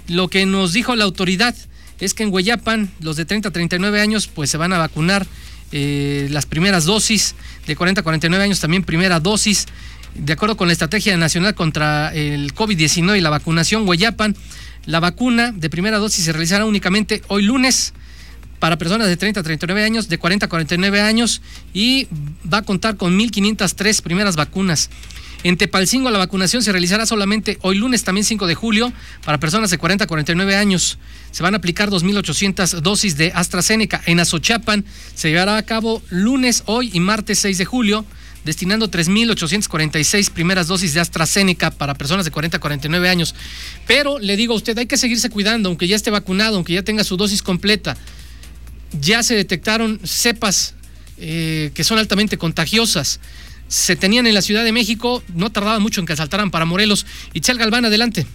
Lo 0.08 0.28
que 0.28 0.44
nos 0.44 0.72
dijo 0.72 0.96
la 0.96 1.04
autoridad 1.04 1.54
es 2.00 2.14
que 2.14 2.24
en 2.24 2.32
Hueyapan, 2.32 2.90
los 3.00 3.16
de 3.16 3.24
30 3.24 3.50
a 3.50 3.52
39 3.52 4.00
años, 4.00 4.26
pues 4.26 4.50
se 4.50 4.56
van 4.56 4.72
a 4.72 4.78
vacunar 4.78 5.26
eh, 5.70 6.26
las 6.30 6.46
primeras 6.46 6.84
dosis. 6.84 7.36
De 7.66 7.76
40 7.76 8.00
a 8.00 8.04
49 8.04 8.42
años 8.42 8.58
también 8.58 8.82
primera 8.82 9.20
dosis. 9.20 9.66
De 10.16 10.32
acuerdo 10.32 10.56
con 10.56 10.66
la 10.66 10.72
Estrategia 10.72 11.16
Nacional 11.16 11.54
contra 11.54 12.12
el 12.12 12.52
COVID-19 12.54 13.18
y 13.18 13.20
la 13.20 13.30
vacunación, 13.30 13.88
Hueyapan, 13.88 14.34
la 14.86 14.98
vacuna 14.98 15.52
de 15.52 15.70
primera 15.70 15.98
dosis 15.98 16.24
se 16.24 16.32
realizará 16.32 16.64
únicamente 16.64 17.22
hoy 17.28 17.42
lunes 17.42 17.92
para 18.60 18.78
personas 18.78 19.08
de 19.08 19.16
30 19.16 19.40
a 19.40 19.42
39 19.42 19.82
años, 19.82 20.08
de 20.08 20.18
40 20.18 20.46
a 20.46 20.48
49 20.48 21.00
años 21.00 21.42
y 21.74 22.06
va 22.52 22.58
a 22.58 22.62
contar 22.62 22.96
con 22.96 23.18
1.503 23.18 24.02
primeras 24.02 24.36
vacunas. 24.36 24.90
En 25.42 25.56
Tepalcingo 25.56 26.10
la 26.10 26.18
vacunación 26.18 26.62
se 26.62 26.70
realizará 26.70 27.06
solamente 27.06 27.58
hoy 27.62 27.78
lunes, 27.78 28.04
también 28.04 28.26
5 28.26 28.46
de 28.46 28.54
julio, 28.54 28.92
para 29.24 29.40
personas 29.40 29.70
de 29.70 29.78
40 29.78 30.04
a 30.04 30.06
49 30.06 30.54
años. 30.54 30.98
Se 31.30 31.42
van 31.42 31.54
a 31.54 31.56
aplicar 31.56 31.88
2.800 31.88 32.80
dosis 32.80 33.16
de 33.16 33.32
AstraZeneca. 33.34 34.02
En 34.04 34.20
Azochapan 34.20 34.84
se 35.14 35.30
llevará 35.30 35.56
a 35.56 35.62
cabo 35.62 36.02
lunes, 36.10 36.62
hoy 36.66 36.90
y 36.92 37.00
martes 37.00 37.38
6 37.38 37.56
de 37.56 37.64
julio, 37.64 38.04
destinando 38.44 38.90
3.846 38.90 40.30
primeras 40.30 40.66
dosis 40.66 40.92
de 40.92 41.00
AstraZeneca 41.00 41.70
para 41.70 41.94
personas 41.94 42.26
de 42.26 42.30
40 42.30 42.58
a 42.58 42.60
49 42.60 43.08
años. 43.08 43.34
Pero 43.86 44.18
le 44.18 44.36
digo 44.36 44.52
a 44.52 44.56
usted, 44.56 44.76
hay 44.76 44.86
que 44.86 44.98
seguirse 44.98 45.30
cuidando, 45.30 45.70
aunque 45.70 45.88
ya 45.88 45.96
esté 45.96 46.10
vacunado, 46.10 46.56
aunque 46.56 46.74
ya 46.74 46.82
tenga 46.82 47.02
su 47.02 47.16
dosis 47.16 47.40
completa 47.40 47.96
ya 48.92 49.22
se 49.22 49.34
detectaron 49.34 50.00
cepas 50.04 50.74
eh, 51.18 51.70
que 51.74 51.84
son 51.84 51.98
altamente 51.98 52.38
contagiosas. 52.38 53.20
Se 53.68 53.94
tenían 53.94 54.26
en 54.26 54.34
la 54.34 54.42
Ciudad 54.42 54.64
de 54.64 54.72
México, 54.72 55.22
no 55.34 55.50
tardaba 55.50 55.78
mucho 55.78 56.00
en 56.00 56.06
que 56.06 56.16
saltaran 56.16 56.50
para 56.50 56.64
Morelos. 56.64 57.06
Itzel 57.34 57.58
Galván, 57.58 57.84
adelante. 57.84 58.26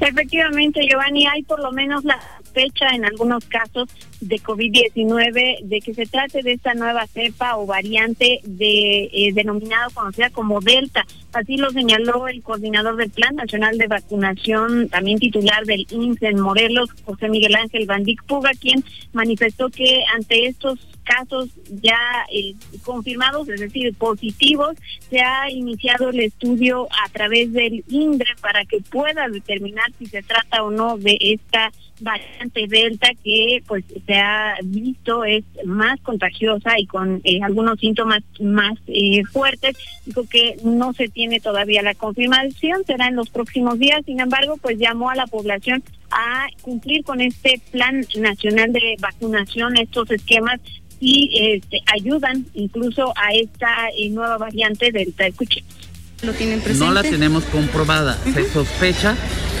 Efectivamente, 0.00 0.80
Giovanni, 0.88 1.26
hay 1.26 1.42
por 1.42 1.60
lo 1.60 1.72
menos 1.72 2.04
la 2.04 2.18
fecha 2.52 2.88
en 2.94 3.04
algunos 3.04 3.44
casos 3.44 3.88
de 4.20 4.36
COVID-19 4.36 5.62
de 5.62 5.80
que 5.80 5.94
se 5.94 6.06
trate 6.06 6.42
de 6.42 6.52
esta 6.52 6.74
nueva 6.74 7.06
cepa 7.06 7.56
o 7.56 7.66
variante 7.66 8.40
de 8.44 9.10
eh, 9.12 9.32
denominado 9.34 9.90
conocida 9.90 10.30
como 10.30 10.60
Delta. 10.60 11.04
Así 11.38 11.56
lo 11.56 11.70
señaló 11.70 12.26
el 12.26 12.42
coordinador 12.42 12.96
del 12.96 13.10
Plan 13.10 13.36
Nacional 13.36 13.78
de 13.78 13.86
Vacunación, 13.86 14.88
también 14.88 15.20
titular 15.20 15.64
del 15.64 15.86
INSE 15.88 16.26
en 16.26 16.40
Morelos, 16.40 16.90
José 17.04 17.28
Miguel 17.28 17.54
Ángel 17.54 17.86
Bandic 17.86 18.24
Puga, 18.24 18.50
quien 18.60 18.84
manifestó 19.12 19.68
que 19.68 20.02
ante 20.12 20.46
estos 20.46 20.80
casos 21.04 21.48
ya 21.80 21.98
eh, 22.32 22.54
confirmados, 22.82 23.48
es 23.48 23.60
decir, 23.60 23.94
positivos, 23.94 24.76
se 25.08 25.20
ha 25.20 25.48
iniciado 25.48 26.10
el 26.10 26.20
estudio 26.20 26.88
a 27.04 27.08
través 27.10 27.52
del 27.52 27.84
INDRE 27.88 28.34
para 28.40 28.64
que 28.64 28.80
pueda 28.80 29.28
determinar 29.28 29.86
si 29.96 30.06
se 30.06 30.22
trata 30.22 30.64
o 30.64 30.70
no 30.72 30.98
de 30.98 31.16
esta 31.20 31.70
variante 32.00 32.66
Delta 32.68 33.08
que 33.22 33.62
pues 33.66 33.84
se 34.06 34.14
ha 34.14 34.54
visto 34.62 35.24
es 35.24 35.44
más 35.64 36.00
contagiosa 36.00 36.78
y 36.78 36.86
con 36.86 37.20
eh, 37.24 37.40
algunos 37.42 37.78
síntomas 37.78 38.22
más 38.40 38.78
eh, 38.86 39.24
fuertes. 39.24 39.76
Dijo 40.04 40.24
que 40.28 40.56
no 40.64 40.92
se 40.92 41.08
tiene 41.08 41.27
todavía 41.40 41.82
la 41.82 41.94
confirmación, 41.94 42.84
será 42.86 43.08
en 43.08 43.16
los 43.16 43.30
próximos 43.30 43.78
días. 43.78 44.00
Sin 44.04 44.20
embargo, 44.20 44.56
pues 44.60 44.78
llamó 44.78 45.10
a 45.10 45.14
la 45.14 45.26
población 45.26 45.82
a 46.10 46.46
cumplir 46.62 47.04
con 47.04 47.20
este 47.20 47.60
plan 47.70 48.04
nacional 48.18 48.72
de 48.72 48.96
vacunación, 48.98 49.76
estos 49.76 50.10
esquemas 50.10 50.60
y 51.00 51.30
este, 51.54 51.80
ayudan 51.94 52.46
incluso 52.54 53.12
a 53.16 53.32
esta 53.32 53.88
eh, 53.96 54.10
nueva 54.10 54.38
variante 54.38 54.90
Delta. 54.90 55.26
Escuchemos. 55.26 55.74
¿Lo 56.22 56.32
tienen 56.32 56.60
presente? 56.60 56.84
No 56.84 56.92
la 56.92 57.02
tenemos 57.02 57.44
comprobada, 57.44 58.18
se 58.34 58.50
sospecha 58.50 59.16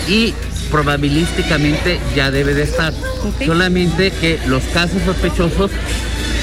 y 0.08 0.34
probabilísticamente 0.70 2.00
ya 2.16 2.30
debe 2.30 2.54
de 2.54 2.62
estar. 2.62 2.92
Solamente 3.44 4.10
que 4.10 4.40
los 4.46 4.64
casos 4.64 5.02
sospechosos, 5.02 5.70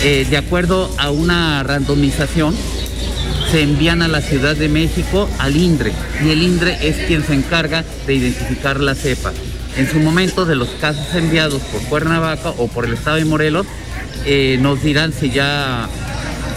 eh, 0.04 0.26
de 0.30 0.38
acuerdo 0.38 0.90
a 0.98 1.12
una 1.12 1.64
randomización, 1.64 2.56
se 3.56 3.62
envían 3.62 4.02
a 4.02 4.10
la 4.10 4.20
Ciudad 4.20 4.54
de 4.54 4.68
México 4.68 5.30
al 5.40 5.56
INDRE 5.56 5.94
y 6.22 6.30
el 6.30 6.44
INDRE 6.44 6.78
es 6.82 6.98
quien 7.08 7.24
se 7.24 7.34
encarga 7.34 7.86
de 8.06 8.14
identificar 8.14 8.82
la 8.82 8.96
cepa. 8.96 9.32
En 9.78 9.90
su 9.90 9.98
momento 10.02 10.46
de 10.46 10.58
los 10.58 10.68
casos 10.82 11.16
enviados 11.16 11.62
por 11.62 11.82
Cuernavaca 11.84 12.50
o 12.50 12.68
por 12.68 12.84
el 12.84 12.96
estado 12.96 13.16
de 13.16 13.24
Morelos, 13.24 13.66
eh, 14.26 14.58
nos 14.60 14.84
dirán 14.84 15.14
si 15.14 15.30
ya 15.32 15.88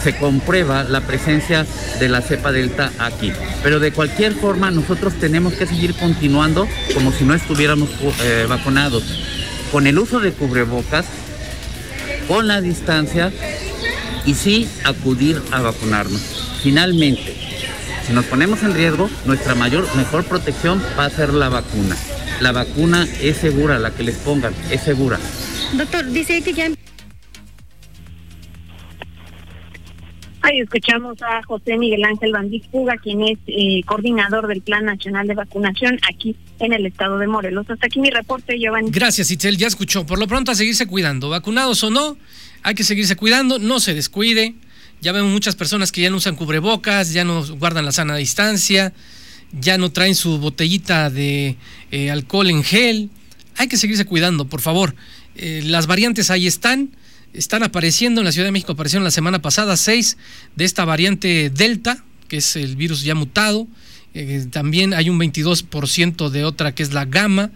se 0.03 0.17
comprueba 0.17 0.83
la 0.83 1.03
presencia 1.03 1.65
de 2.01 2.09
la 2.09 2.21
cepa 2.21 2.51
delta 2.51 2.91
aquí. 2.99 3.31
Pero 3.63 3.79
de 3.79 3.93
cualquier 3.93 4.33
forma 4.33 4.73
nosotros 4.73 5.15
tenemos 5.21 5.53
que 5.53 5.69
seguir 5.69 5.95
continuando 5.95 6.67
como 6.95 7.13
si 7.13 7.23
no 7.23 7.35
estuviéramos 7.35 7.91
eh, 8.25 8.47
vacunados, 8.49 9.05
con 9.71 9.87
el 9.87 10.01
uso 10.01 10.19
de 10.19 10.33
cubrebocas, 10.33 11.07
con 12.27 12.49
la 12.49 12.61
distancia 12.61 13.31
y 14.27 14.35
sí 14.35 14.69
acudir 14.83 15.41
a 15.53 15.61
vacunarnos. 15.61 16.38
Finalmente, 16.63 17.35
si 18.07 18.13
nos 18.13 18.25
ponemos 18.25 18.63
en 18.63 18.75
riesgo, 18.75 19.09
nuestra 19.25 19.55
mayor, 19.55 19.87
mejor 19.97 20.25
protección 20.25 20.83
va 20.99 21.05
a 21.05 21.11
ser 21.11 21.33
la 21.33 21.49
vacuna. 21.49 21.97
La 22.41 22.53
vacuna 22.53 23.07
es 23.21 23.37
segura, 23.37 23.79
la 23.79 23.93
que 23.93 24.03
les 24.03 24.17
pongan, 24.17 24.55
es 24.71 24.83
segura. 24.83 25.19
Doctor, 25.75 26.11
dice 26.11 26.43
que 26.43 26.53
ya 26.53 26.71
Ahí 30.41 30.61
escuchamos 30.61 31.21
a 31.21 31.43
José 31.43 31.77
Miguel 31.77 32.05
Ángel 32.05 32.33
Bandiz 32.33 32.67
Puga, 32.69 32.97
quien 32.97 33.23
es 33.23 33.39
eh, 33.49 33.83
coordinador 33.85 34.47
del 34.47 34.63
Plan 34.63 34.85
Nacional 34.85 35.27
de 35.27 35.35
Vacunación 35.35 35.99
aquí 36.09 36.37
en 36.61 36.73
el 36.73 36.87
estado 36.87 37.19
de 37.19 37.27
Morelos. 37.27 37.69
Hasta 37.69 37.87
aquí 37.87 38.01
mi 38.01 38.09
reporte, 38.09 38.59
Giovanni. 38.59 38.91
Gracias, 38.91 39.31
Itzel. 39.31 39.59
Ya 39.59 39.67
escuchó. 39.67 40.07
Por 40.07 40.19
lo 40.19 40.27
pronto, 40.27 40.51
a 40.51 40.55
seguirse 40.55 40.87
cuidando. 40.87 41.29
Vacunados 41.29 41.83
o 41.85 41.91
no, 41.91 42.17
hay 42.63 42.75
que 42.75 42.85
seguirse 42.85 43.17
cuidando. 43.17 43.59
No 43.59 43.79
se 43.81 43.95
descuide. 43.95 44.55
Ya 45.01 45.13
vemos 45.13 45.31
muchas 45.31 45.55
personas 45.55 45.93
que 45.93 46.01
ya 46.01 46.11
no 46.11 46.17
usan 46.17 46.35
cubrebocas, 46.35 47.13
ya 47.13 47.25
no 47.25 47.47
guardan 47.57 47.85
la 47.85 47.93
sana 47.93 48.17
distancia, 48.17 48.93
ya 49.53 49.79
no 49.79 49.93
traen 49.93 50.17
su 50.17 50.39
botellita 50.39 51.09
de 51.09 51.57
eh, 51.93 52.11
alcohol 52.11 52.51
en 52.51 52.65
gel. 52.65 53.11
Hay 53.57 53.69
que 53.69 53.77
seguirse 53.77 54.05
cuidando, 54.05 54.47
por 54.47 54.61
favor. 54.61 54.97
Eh, 55.37 55.63
las 55.65 55.87
variantes 55.87 56.31
ahí 56.31 56.47
están 56.47 56.91
están 57.33 57.63
apareciendo 57.63 58.23
en 58.23 58.25
la 58.25 58.33
Ciudad 58.33 58.47
de 58.47 58.53
México, 58.53 58.73
aparecieron 58.73 59.05
la 59.05 59.11
semana 59.11 59.41
pasada 59.41 59.77
seis 59.77 60.17
de 60.57 60.65
esta 60.65 60.85
variante 60.85 61.51
Delta, 61.51 62.03
que 62.27 62.39
es 62.39 62.57
el 62.57 62.75
virus 62.75 63.03
ya 63.03 63.15
mutado. 63.15 63.69
Eh, 64.15 64.47
también 64.51 64.95
hay 64.95 65.11
un 65.11 65.21
22% 65.21 66.31
de 66.31 66.45
otra 66.45 66.75
que 66.75 66.83
es 66.83 66.93
la 66.93 67.05
gamma 67.05 67.51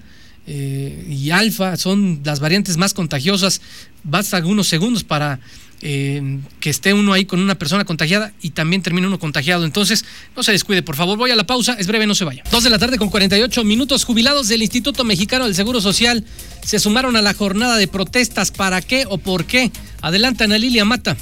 y 0.44 1.30
alfa, 1.30 1.76
son 1.76 2.20
las 2.24 2.40
variantes 2.40 2.76
más 2.76 2.94
contagiosas. 2.94 3.60
Basta 4.02 4.36
algunos 4.36 4.66
segundos 4.66 5.04
para 5.04 5.38
eh, 5.82 6.38
que 6.60 6.70
esté 6.70 6.94
uno 6.94 7.12
ahí 7.12 7.24
con 7.24 7.40
una 7.40 7.56
persona 7.56 7.84
contagiada 7.84 8.32
y 8.40 8.50
también 8.50 8.82
termina 8.82 9.08
uno 9.08 9.18
contagiado. 9.18 9.64
Entonces, 9.64 10.04
no 10.36 10.42
se 10.42 10.52
descuide, 10.52 10.82
por 10.82 10.94
favor. 10.94 11.18
Voy 11.18 11.32
a 11.32 11.36
la 11.36 11.44
pausa, 11.44 11.74
es 11.78 11.88
breve, 11.88 12.06
no 12.06 12.14
se 12.14 12.24
vaya. 12.24 12.44
Dos 12.50 12.62
de 12.62 12.70
la 12.70 12.78
tarde 12.78 12.98
con 12.98 13.10
48 13.10 13.64
minutos. 13.64 14.04
Jubilados 14.04 14.48
del 14.48 14.62
Instituto 14.62 15.02
Mexicano 15.02 15.44
del 15.44 15.56
Seguro 15.56 15.80
Social 15.80 16.24
se 16.64 16.78
sumaron 16.78 17.16
a 17.16 17.22
la 17.22 17.34
jornada 17.34 17.76
de 17.76 17.88
protestas. 17.88 18.52
¿Para 18.52 18.80
qué 18.80 19.06
o 19.08 19.18
por 19.18 19.44
qué? 19.44 19.72
Adelanta, 20.00 20.44
Ana 20.44 20.56
Lilia 20.56 20.84
Mata. 20.84 21.16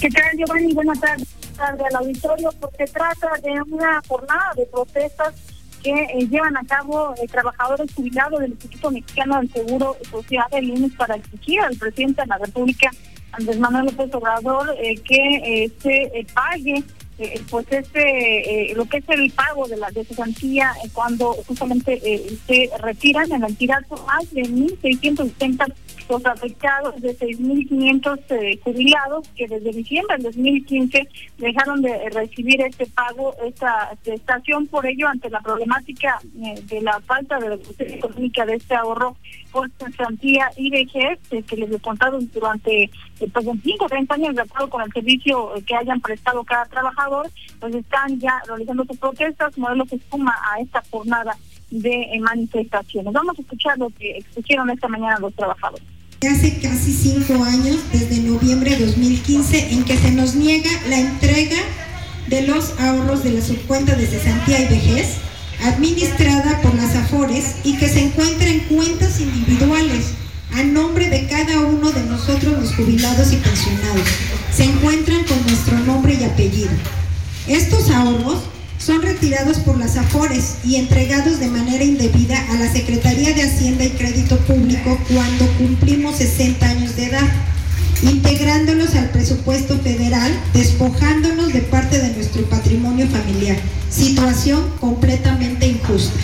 ¿Qué 0.00 0.10
tal, 0.10 0.36
Giovanni? 0.36 0.72
Buenas 0.72 1.00
tardes 1.00 1.26
al 1.58 1.96
auditorio. 1.96 2.50
Porque 2.60 2.84
trata 2.84 3.28
de 3.42 3.60
una 3.72 4.00
jornada 4.06 4.52
de 4.56 4.66
protestas 4.66 5.34
que 5.82 5.90
eh, 5.90 6.28
llevan 6.30 6.56
a 6.56 6.64
cabo 6.64 7.14
eh, 7.16 7.26
trabajadores 7.28 7.92
jubilados 7.94 8.40
del 8.40 8.52
Instituto 8.52 8.90
Mexicano 8.90 9.38
del 9.38 9.52
Seguro 9.52 9.96
Social 10.10 10.46
el 10.52 10.68
lunes 10.68 10.92
para 10.96 11.16
exigir 11.16 11.60
al 11.60 11.76
presidente 11.76 12.22
de 12.22 12.26
la 12.28 12.38
República 12.38 12.90
Andrés 13.38 13.58
Manuel 13.58 13.86
López 13.86 14.14
Obrador 14.14 14.74
eh, 14.78 14.96
que 14.96 15.64
eh, 15.64 15.72
se 15.80 16.02
eh, 16.02 16.26
pague 16.34 16.82
pues 17.50 17.66
este, 17.70 18.74
lo 18.74 18.84
que 18.84 18.98
es 18.98 19.08
el 19.08 19.30
pago 19.32 19.66
de 19.66 19.78
la 19.78 19.90
de 19.90 20.04
cesantía 20.04 20.72
eh, 20.84 20.88
cuando 20.92 21.32
justamente 21.46 21.98
se 22.46 22.70
retiran 22.82 23.32
en 23.32 23.40
la 23.40 23.46
entidad 23.46 23.80
más 24.06 24.30
de 24.32 24.42
1.670 24.42 25.72
los 26.08 26.24
afectados 26.24 27.00
de 27.00 27.16
6.500 27.18 28.20
eh, 28.28 28.60
jubilados 28.62 29.28
que 29.36 29.48
desde 29.48 29.72
diciembre 29.72 30.16
del 30.16 30.24
2015 30.24 31.08
dejaron 31.38 31.82
de 31.82 32.10
recibir 32.10 32.60
este 32.62 32.86
pago, 32.86 33.34
esta 33.44 33.90
prestación, 34.04 34.66
por 34.66 34.86
ello 34.86 35.08
ante 35.08 35.30
la 35.30 35.40
problemática 35.40 36.20
de 36.22 36.80
la 36.80 37.00
falta 37.00 37.38
de 37.38 37.50
recursos 37.50 37.80
económica 37.80 38.46
de 38.46 38.54
este 38.54 38.74
ahorro 38.74 39.16
por 39.56 39.70
cesantía 39.78 40.50
y 40.56 40.68
vejez 40.70 41.18
eh, 41.30 41.42
que 41.42 41.56
les 41.56 41.70
descontaron 41.70 42.30
durante 42.34 42.84
eh, 42.84 42.90
pues 43.32 43.46
25 43.46 43.86
30 43.88 44.14
años 44.14 44.34
de 44.34 44.42
acuerdo 44.42 44.68
con 44.68 44.82
el 44.82 44.92
servicio 44.92 45.50
que 45.66 45.74
hayan 45.74 45.98
prestado 46.02 46.44
cada 46.44 46.66
trabajador, 46.66 47.30
pues 47.58 47.74
están 47.74 48.20
ya 48.20 48.42
realizando 48.46 48.84
sus 48.84 48.98
protestas, 48.98 49.56
modelos 49.56 49.88
se 49.88 49.98
suma 50.10 50.34
a 50.52 50.60
esta 50.60 50.82
jornada 50.90 51.34
de 51.70 52.06
manifestaciones. 52.20 53.14
Vamos 53.14 53.38
a 53.38 53.40
escuchar 53.40 53.78
lo 53.78 53.88
que 53.88 54.18
expusieron 54.18 54.68
esta 54.68 54.88
mañana 54.88 55.18
los 55.20 55.34
trabajadores. 55.34 55.86
Hace 56.30 56.60
casi 56.60 56.92
cinco 56.92 57.42
años, 57.42 57.78
desde 57.92 58.20
noviembre 58.20 58.76
de 58.76 58.86
2015, 58.86 59.72
en 59.72 59.84
que 59.84 59.96
se 59.96 60.12
nos 60.12 60.34
niega 60.34 60.70
la 60.88 60.98
entrega 60.98 61.56
de 62.26 62.42
los 62.42 62.78
ahorros 62.80 63.24
de 63.24 63.32
la 63.32 63.40
subcuenta 63.40 63.94
de 63.94 64.06
cesantía 64.06 64.60
y 64.60 64.68
vejez, 64.68 65.18
administrada 65.64 66.60
por 66.60 66.74
las 66.74 66.94
AFORES 66.94 67.56
y 67.64 67.76
que 67.76 67.88
se 67.88 68.04
encuentra 68.04 68.48
en 68.48 68.60
cuentas 68.60 69.20
individuales 69.20 70.06
a 70.54 70.62
nombre 70.62 71.10
de 71.10 71.26
cada 71.26 71.60
uno 71.60 71.90
de 71.90 72.02
nosotros 72.04 72.58
los 72.58 72.74
jubilados 72.74 73.32
y 73.32 73.36
pensionados. 73.36 74.08
Se 74.54 74.64
encuentran 74.64 75.24
con 75.24 75.40
nuestro 75.42 75.78
nombre 75.80 76.16
y 76.20 76.24
apellido. 76.24 76.70
Estos 77.46 77.90
ahorros 77.90 78.42
son 78.78 79.02
retirados 79.02 79.58
por 79.58 79.78
las 79.78 79.96
AFORES 79.96 80.56
y 80.64 80.76
entregados 80.76 81.40
de 81.40 81.48
manera 81.48 81.84
indebida 81.84 82.38
a 82.50 82.54
la 82.54 82.70
Secretaría 82.72 83.32
de 83.32 83.42
Hacienda 83.42 83.84
y 83.84 83.90
Crédito 83.90 84.38
Público 84.38 84.98
cuando 85.12 85.46
cumplimos 85.58 86.16
60 86.16 86.68
años 86.68 86.96
de 86.96 87.06
edad, 87.06 87.28
integrándolos 88.02 88.94
al 88.94 89.10
presupuesto 89.10 89.78
federal, 89.78 90.32
despojándonos 90.52 91.52
de 91.52 91.60
parte 91.62 91.98
de 91.98 92.12
nuestro 92.14 92.42
patrimonio 92.48 93.06
familiar. 93.08 93.56
Situación 93.90 94.62
completamente 94.80 95.66
injusta. 95.66 96.18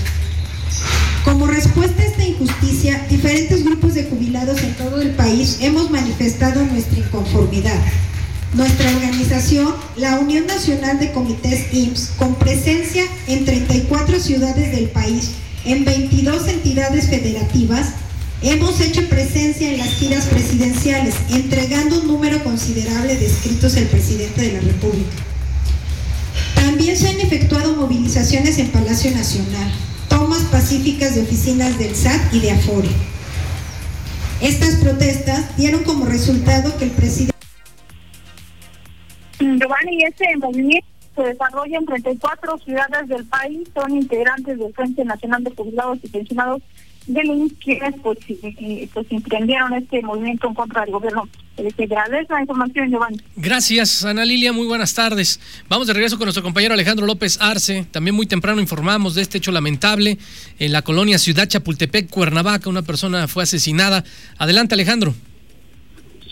Como 1.24 1.46
respuesta 1.46 2.02
a 2.02 2.06
esta 2.06 2.24
injusticia, 2.24 3.06
diferentes 3.08 3.64
grupos 3.64 3.94
de 3.94 4.04
jubilados 4.04 4.60
en 4.62 4.74
todo 4.74 5.00
el 5.00 5.10
país 5.10 5.58
hemos 5.60 5.90
manifestado 5.90 6.64
nuestra 6.64 6.98
inconformidad 6.98 7.80
nuestra 8.54 8.90
organización, 8.90 9.74
la 9.96 10.18
Unión 10.18 10.46
Nacional 10.46 10.98
de 10.98 11.12
Comités 11.12 11.72
IMSS, 11.72 12.10
con 12.18 12.34
presencia 12.34 13.04
en 13.26 13.44
34 13.44 14.20
ciudades 14.20 14.72
del 14.72 14.90
país, 14.90 15.30
en 15.64 15.84
22 15.84 16.48
entidades 16.48 17.08
federativas, 17.08 17.94
hemos 18.42 18.80
hecho 18.80 19.08
presencia 19.08 19.70
en 19.72 19.78
las 19.78 19.88
giras 19.94 20.26
presidenciales, 20.26 21.14
entregando 21.30 22.00
un 22.00 22.08
número 22.08 22.42
considerable 22.42 23.16
de 23.16 23.26
escritos 23.26 23.76
al 23.76 23.84
presidente 23.84 24.40
de 24.42 24.52
la 24.52 24.60
República. 24.60 25.10
También 26.54 26.96
se 26.96 27.08
han 27.08 27.20
efectuado 27.20 27.76
movilizaciones 27.76 28.58
en 28.58 28.68
Palacio 28.68 29.10
Nacional, 29.12 29.70
tomas 30.08 30.42
pacíficas 30.44 31.14
de 31.14 31.22
oficinas 31.22 31.78
del 31.78 31.94
SAT 31.94 32.34
y 32.34 32.40
de 32.40 32.50
Afore. 32.52 32.88
Estas 34.40 34.76
protestas 34.76 35.56
dieron 35.56 35.84
como 35.84 36.04
resultado 36.06 36.76
que 36.76 36.84
el 36.84 36.90
presidente 36.90 37.32
Giovanni, 39.38 40.04
este 40.04 40.36
movimiento 40.36 40.86
se 41.14 41.22
desarrolla 41.22 41.78
en 41.78 41.86
34 41.86 42.58
ciudades 42.58 43.08
del 43.08 43.24
país, 43.26 43.68
son 43.74 43.96
integrantes 43.96 44.58
del 44.58 44.72
Frente 44.72 45.04
Nacional 45.04 45.44
de 45.44 45.50
Jubilados 45.54 45.98
y 46.02 46.08
Pensionados 46.08 46.62
INS, 47.06 47.52
quienes 47.62 47.94
pues, 48.02 48.18
pues 48.92 49.06
emprendieron 49.10 49.74
este 49.74 50.02
movimiento 50.02 50.48
en 50.48 50.54
contra 50.54 50.82
del 50.82 50.92
gobierno. 50.92 51.28
Es 51.56 51.74
la 52.30 52.40
información. 52.40 52.90
Gracias, 53.36 54.04
Ana 54.04 54.24
Lilia, 54.24 54.52
muy 54.52 54.66
buenas 54.66 54.94
tardes. 54.94 55.38
Vamos 55.68 55.86
de 55.86 55.92
regreso 55.92 56.16
con 56.16 56.24
nuestro 56.24 56.42
compañero 56.42 56.72
Alejandro 56.72 57.06
López 57.06 57.38
Arce. 57.40 57.86
También 57.90 58.14
muy 58.14 58.26
temprano 58.26 58.60
informamos 58.60 59.14
de 59.14 59.22
este 59.22 59.38
hecho 59.38 59.52
lamentable 59.52 60.18
en 60.58 60.72
la 60.72 60.82
colonia 60.82 61.18
Ciudad 61.18 61.46
Chapultepec, 61.46 62.08
Cuernavaca. 62.08 62.70
Una 62.70 62.82
persona 62.82 63.28
fue 63.28 63.42
asesinada. 63.42 64.02
Adelante, 64.38 64.74
Alejandro. 64.74 65.14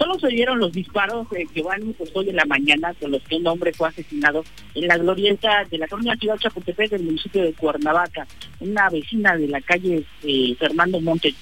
Solo 0.00 0.18
se 0.18 0.28
oyeron 0.28 0.58
los 0.58 0.72
disparos 0.72 1.28
que 1.28 1.62
van 1.62 1.92
pues, 1.92 2.10
hoy 2.14 2.30
en 2.30 2.36
la 2.36 2.46
mañana 2.46 2.94
con 2.94 3.10
los 3.10 3.22
que 3.22 3.36
un 3.36 3.46
hombre 3.46 3.70
fue 3.74 3.86
asesinado 3.86 4.42
en 4.74 4.86
la 4.86 4.96
glorieta 4.96 5.66
de 5.70 5.76
la 5.76 5.86
colonia 5.88 6.16
Ciudad 6.16 6.38
Chapultepec 6.38 6.92
del 6.92 7.02
municipio 7.02 7.42
de 7.42 7.52
Cuernavaca. 7.52 8.26
Una 8.60 8.88
vecina 8.88 9.36
de 9.36 9.46
la 9.48 9.60
calle 9.60 10.02
eh, 10.22 10.56
Fernando 10.58 11.02
Montes 11.02 11.34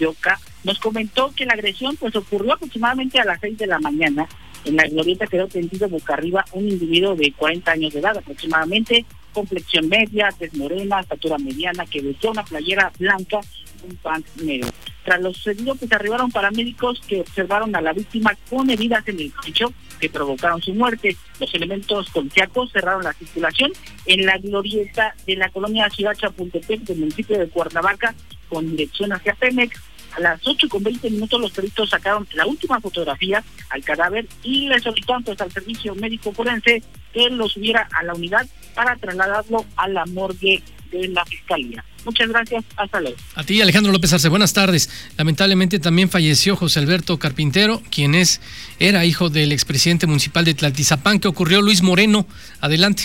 nos 0.64 0.78
comentó 0.80 1.32
que 1.36 1.46
la 1.46 1.52
agresión 1.52 1.96
pues 1.98 2.16
ocurrió 2.16 2.54
aproximadamente 2.54 3.20
a 3.20 3.24
las 3.26 3.38
6 3.40 3.58
de 3.58 3.66
la 3.68 3.78
mañana. 3.78 4.26
En 4.64 4.74
la 4.74 4.88
glorieta 4.88 5.28
quedó 5.28 5.46
tendido 5.46 5.88
boca 5.88 6.14
arriba 6.14 6.44
un 6.50 6.68
individuo 6.68 7.14
de 7.14 7.32
40 7.36 7.70
años 7.70 7.92
de 7.92 8.00
edad 8.00 8.18
aproximadamente, 8.18 9.04
complexión 9.32 9.88
media, 9.88 10.30
tez 10.36 10.52
morena, 10.54 10.98
estatura 10.98 11.38
mediana, 11.38 11.86
que 11.86 12.02
vestía 12.02 12.32
una 12.32 12.42
playera 12.42 12.90
blanca 12.98 13.38
un 13.88 13.96
pan 13.96 14.24
negro. 14.42 14.68
Tras 15.08 15.22
los 15.22 15.38
sucedido, 15.38 15.74
pues 15.74 15.90
arribaron 15.90 16.30
paramédicos 16.30 17.00
que 17.08 17.22
observaron 17.22 17.74
a 17.74 17.80
la 17.80 17.94
víctima 17.94 18.36
con 18.50 18.68
heridas 18.68 19.08
en 19.08 19.18
el 19.18 19.32
pecho 19.42 19.72
que 19.98 20.10
provocaron 20.10 20.60
su 20.60 20.74
muerte. 20.74 21.16
Los 21.40 21.54
elementos 21.54 22.10
policíacos 22.10 22.70
cerraron 22.72 23.02
la 23.02 23.14
circulación 23.14 23.72
en 24.04 24.26
la 24.26 24.36
glorieta 24.36 25.14
de 25.26 25.36
la 25.36 25.48
colonia 25.48 25.88
Ciudad 25.88 26.14
Chapultepec 26.14 26.80
del 26.80 26.98
municipio 26.98 27.38
de 27.38 27.48
Cuernavaca 27.48 28.14
con 28.50 28.70
dirección 28.76 29.10
hacia 29.14 29.34
Pemex. 29.34 29.80
A 30.14 30.20
las 30.20 30.46
8 30.46 30.68
con 30.68 30.82
20 30.82 31.08
minutos 31.08 31.40
los 31.40 31.52
peritos 31.52 31.88
sacaron 31.88 32.28
la 32.34 32.44
última 32.44 32.78
fotografía 32.78 33.42
al 33.70 33.82
cadáver 33.82 34.26
y 34.42 34.68
le 34.68 34.78
solicitaron 34.78 35.24
pues, 35.24 35.40
al 35.40 35.50
servicio 35.50 35.94
médico 35.94 36.32
forense 36.32 36.82
que 37.14 37.30
lo 37.30 37.48
subiera 37.48 37.88
a 37.94 38.02
la 38.02 38.12
unidad 38.12 38.46
para 38.74 38.94
trasladarlo 38.96 39.64
a 39.76 39.88
la 39.88 40.04
morgue 40.04 40.62
de 40.90 41.08
la 41.08 41.24
fiscalía. 41.24 41.84
Muchas 42.04 42.28
gracias, 42.28 42.64
hasta 42.76 43.00
luego. 43.00 43.16
A 43.34 43.44
ti, 43.44 43.60
Alejandro 43.60 43.92
López 43.92 44.12
Arce, 44.12 44.28
buenas 44.28 44.52
tardes. 44.52 44.88
Lamentablemente 45.16 45.78
también 45.78 46.08
falleció 46.08 46.56
José 46.56 46.80
Alberto 46.80 47.18
Carpintero, 47.18 47.82
quien 47.90 48.14
es, 48.14 48.40
era 48.78 49.04
hijo 49.04 49.30
del 49.30 49.52
expresidente 49.52 50.06
municipal 50.06 50.44
de 50.44 50.54
Tlaltizapán. 50.54 51.18
¿Qué 51.20 51.28
ocurrió, 51.28 51.60
Luis 51.60 51.82
Moreno? 51.82 52.26
Adelante. 52.60 53.04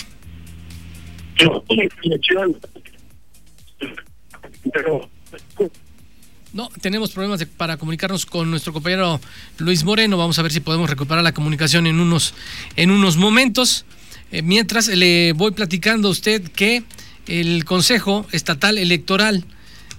No, 6.52 6.68
tenemos 6.80 7.10
problemas 7.10 7.44
para 7.56 7.76
comunicarnos 7.76 8.24
con 8.26 8.48
nuestro 8.48 8.72
compañero 8.72 9.20
Luis 9.58 9.82
Moreno. 9.82 10.16
Vamos 10.16 10.38
a 10.38 10.42
ver 10.42 10.52
si 10.52 10.60
podemos 10.60 10.88
recuperar 10.88 11.24
la 11.24 11.34
comunicación 11.34 11.88
en 11.88 11.98
unos, 11.98 12.32
en 12.76 12.92
unos 12.92 13.16
momentos. 13.16 13.84
Eh, 14.30 14.42
mientras 14.42 14.86
le 14.88 15.32
voy 15.32 15.50
platicando 15.50 16.08
a 16.08 16.10
usted 16.12 16.42
que 16.52 16.84
el 17.26 17.64
Consejo 17.64 18.26
Estatal 18.32 18.78
Electoral 18.78 19.44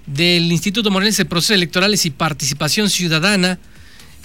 del 0.05 0.51
Instituto 0.51 0.91
Morelense 0.91 1.23
de 1.23 1.29
Procesos 1.29 1.55
Electorales 1.55 2.05
y 2.05 2.11
Participación 2.11 2.89
Ciudadana 2.89 3.59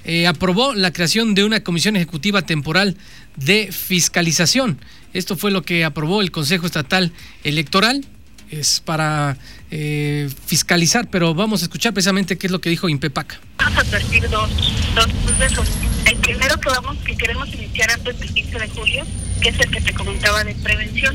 eh, 0.04 0.26
aprobó 0.26 0.74
la 0.74 0.92
creación 0.92 1.34
de 1.34 1.44
una 1.44 1.60
comisión 1.60 1.96
ejecutiva 1.96 2.42
temporal 2.42 2.96
de 3.36 3.70
fiscalización. 3.72 4.80
Esto 5.12 5.36
fue 5.36 5.50
lo 5.50 5.62
que 5.62 5.84
aprobó 5.84 6.22
el 6.22 6.30
Consejo 6.30 6.66
Estatal 6.66 7.12
Electoral. 7.44 8.04
Es 8.50 8.80
para 8.80 9.36
eh, 9.70 10.28
fiscalizar, 10.46 11.08
pero 11.08 11.34
vamos 11.34 11.62
a 11.62 11.66
escuchar 11.66 11.92
precisamente 11.92 12.36
qué 12.36 12.48
es 12.48 12.50
lo 12.50 12.60
que 12.60 12.70
dijo 12.70 12.88
Impepac. 12.88 13.38
Vamos 13.58 13.78
a 13.78 13.80
advertir 13.82 14.28
dos, 14.28 14.50
dos 14.94 15.06
procesos. 15.24 15.68
El 16.06 16.16
primero 16.16 16.58
que, 16.58 16.68
vamos, 16.68 16.96
que 17.04 17.16
queremos 17.16 17.48
iniciar 17.54 17.90
antes 17.92 18.18
del 18.18 18.34
15 18.34 18.58
de 18.58 18.68
julio, 18.68 19.06
que 19.40 19.50
es 19.50 19.60
el 19.60 19.70
que 19.70 19.80
te 19.80 19.94
comentaba 19.94 20.42
de 20.42 20.54
prevención. 20.56 21.14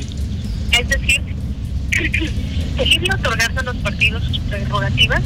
Es 0.72 0.88
decir, 0.88 1.20
libre 2.04 3.14
otorgarse 3.14 3.58
a 3.58 3.62
los 3.62 3.76
partidos 3.76 4.24
sus 4.24 4.38
prerrogativas, 4.40 5.22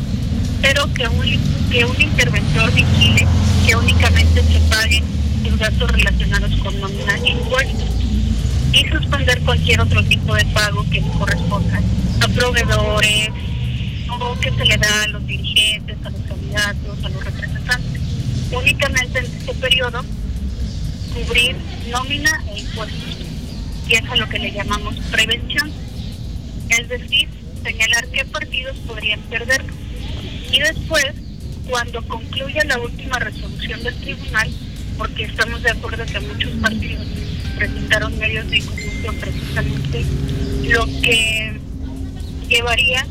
pero 0.62 0.92
que 0.94 1.08
un, 1.08 1.70
que 1.70 1.84
un 1.84 2.00
interventor 2.00 2.72
vigile 2.72 3.26
que 3.66 3.76
únicamente 3.76 4.42
se 4.42 4.60
paguen 4.68 5.04
los 5.44 5.58
gastos 5.58 5.90
relacionados 5.90 6.54
con 6.60 6.80
nómina 6.80 7.16
e 7.16 7.30
impuestos 7.30 7.88
y 8.72 8.86
suspender 8.88 9.40
cualquier 9.40 9.80
otro 9.80 10.02
tipo 10.04 10.34
de 10.34 10.44
pago 10.46 10.84
que 10.90 11.00
le 11.00 11.08
corresponda 11.10 11.80
a 12.20 12.28
proveedores 12.28 13.30
o 14.20 14.38
que 14.38 14.50
se 14.50 14.64
le 14.64 14.76
da 14.76 15.02
a 15.02 15.08
los 15.08 15.26
dirigentes, 15.26 15.96
a 16.04 16.10
los 16.10 16.20
candidatos, 16.22 17.04
a 17.04 17.08
los 17.08 17.24
representantes. 17.24 18.02
Únicamente 18.52 19.18
en 19.18 19.24
este 19.24 19.54
periodo 19.54 20.04
cubrir 21.14 21.56
nómina 21.90 22.30
e 22.54 22.60
impuestos. 22.60 23.16
Y 23.88 23.94
es 23.94 24.08
a 24.08 24.16
lo 24.16 24.28
que 24.28 24.38
le 24.38 24.52
llamamos 24.52 24.94
prevención 25.10 25.72
es 26.78 26.88
decir, 26.88 27.28
señalar 27.62 28.06
qué 28.08 28.24
partidos 28.24 28.76
podrían 28.86 29.20
perder. 29.22 29.62
Y 30.52 30.60
después, 30.60 31.06
cuando 31.68 32.02
concluya 32.06 32.64
la 32.64 32.78
última 32.80 33.18
resolución 33.18 33.82
del 33.82 33.94
tribunal, 33.96 34.50
porque 34.98 35.24
estamos 35.24 35.62
de 35.62 35.70
acuerdo 35.70 36.04
que 36.06 36.20
muchos 36.20 36.50
partidos 36.60 37.06
presentaron 37.56 38.18
medios 38.18 38.50
de 38.50 38.60
son 38.60 39.16
precisamente 39.16 40.04
lo 40.68 40.86
que 41.00 41.58
llevaría 42.48 43.06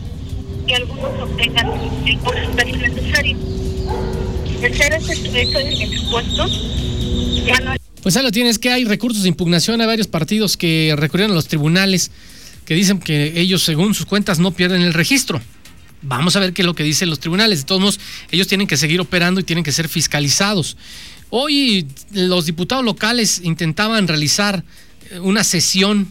que 0.67 0.76
algunos 0.76 1.19
obtengan 1.22 1.72
el 2.06 2.17
porcentaje 2.19 2.78
necesario. 2.78 3.38
De 4.62 4.67
ese, 4.67 5.98
supuesto, 5.98 6.48
ya 7.45 7.60
no 7.62 7.80
pues 8.02 8.15
ahí 8.15 8.24
lo 8.24 8.32
tienes, 8.32 8.60
que 8.60 8.72
hay 8.72 8.86
recursos 8.86 9.24
de 9.24 9.30
impugnación, 9.30 9.82
hay 9.82 9.88
varios 9.88 10.08
partidos 10.08 10.56
que 10.56 10.93
recurrieron 10.98 11.34
a 11.34 11.36
los 11.36 11.48
tribunales 11.48 12.12
que 12.70 12.76
dicen 12.76 13.00
que 13.00 13.42
ellos, 13.42 13.64
según 13.64 13.96
sus 13.96 14.06
cuentas, 14.06 14.38
no 14.38 14.52
pierden 14.52 14.84
el 14.84 14.94
registro. 14.94 15.42
Vamos 16.04 16.36
a 16.36 16.40
ver 16.40 16.54
qué 16.54 16.62
es 16.62 16.68
lo 16.68 16.76
que 16.76 16.84
dicen 16.84 17.10
los 17.10 17.20
tribunales. 17.20 17.62
De 17.62 17.66
todos 17.66 17.82
modos, 17.82 18.00
ellos 18.30 18.46
tienen 18.48 18.68
que 18.68 18.78
seguir 18.78 19.02
operando 19.02 19.42
y 19.42 19.44
tienen 19.44 19.64
que 19.64 19.72
ser 19.72 19.90
fiscalizados. 19.90 20.78
Hoy 21.32 21.88
los 22.12 22.46
diputados 22.46 22.86
locales 22.86 23.42
intentaban 23.44 24.08
realizar 24.08 24.64
eh, 25.10 25.18
una 25.18 25.44
sesión 25.44 26.10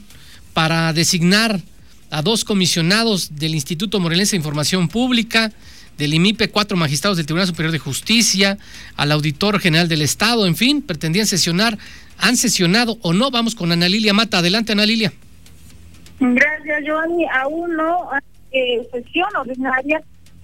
para 0.53 0.92
designar 0.92 1.62
a 2.11 2.23
dos 2.23 2.44
comisionados 2.44 3.37
del 3.37 3.55
Instituto 3.55 4.01
Morelense 4.01 4.33
de 4.33 4.38
Información 4.38 4.88
Pública, 4.88 5.53
del 5.97 6.12
IMIPE, 6.12 6.51
cuatro 6.51 6.77
magistrados 6.77 7.18
del 7.18 7.27
Tribunal 7.27 7.47
Superior 7.47 7.71
de 7.71 7.79
Justicia, 7.79 8.59
al 8.97 9.12
auditor 9.12 9.61
general 9.61 9.87
del 9.87 10.03
Estado, 10.03 10.44
en 10.44 10.57
fin, 10.57 10.83
pretendían 10.83 11.29
sesionar, 11.29 11.79
han 12.16 12.37
sesionado 12.37 12.99
o 13.03 13.12
no. 13.12 13.31
Vamos 13.31 13.55
con 13.55 13.71
Ana 13.71 13.88
Lilia 13.88 14.12
Mata. 14.12 14.38
Adelante, 14.38 14.73
Ana 14.73 14.87
Lilia. 14.87 15.12
Gracias, 16.20 16.85
Joanny. 16.87 17.26
Aún 17.33 17.74
no 17.74 18.11
eh, 18.52 18.87
sesión 18.92 19.28
ordinaria. 19.37 20.02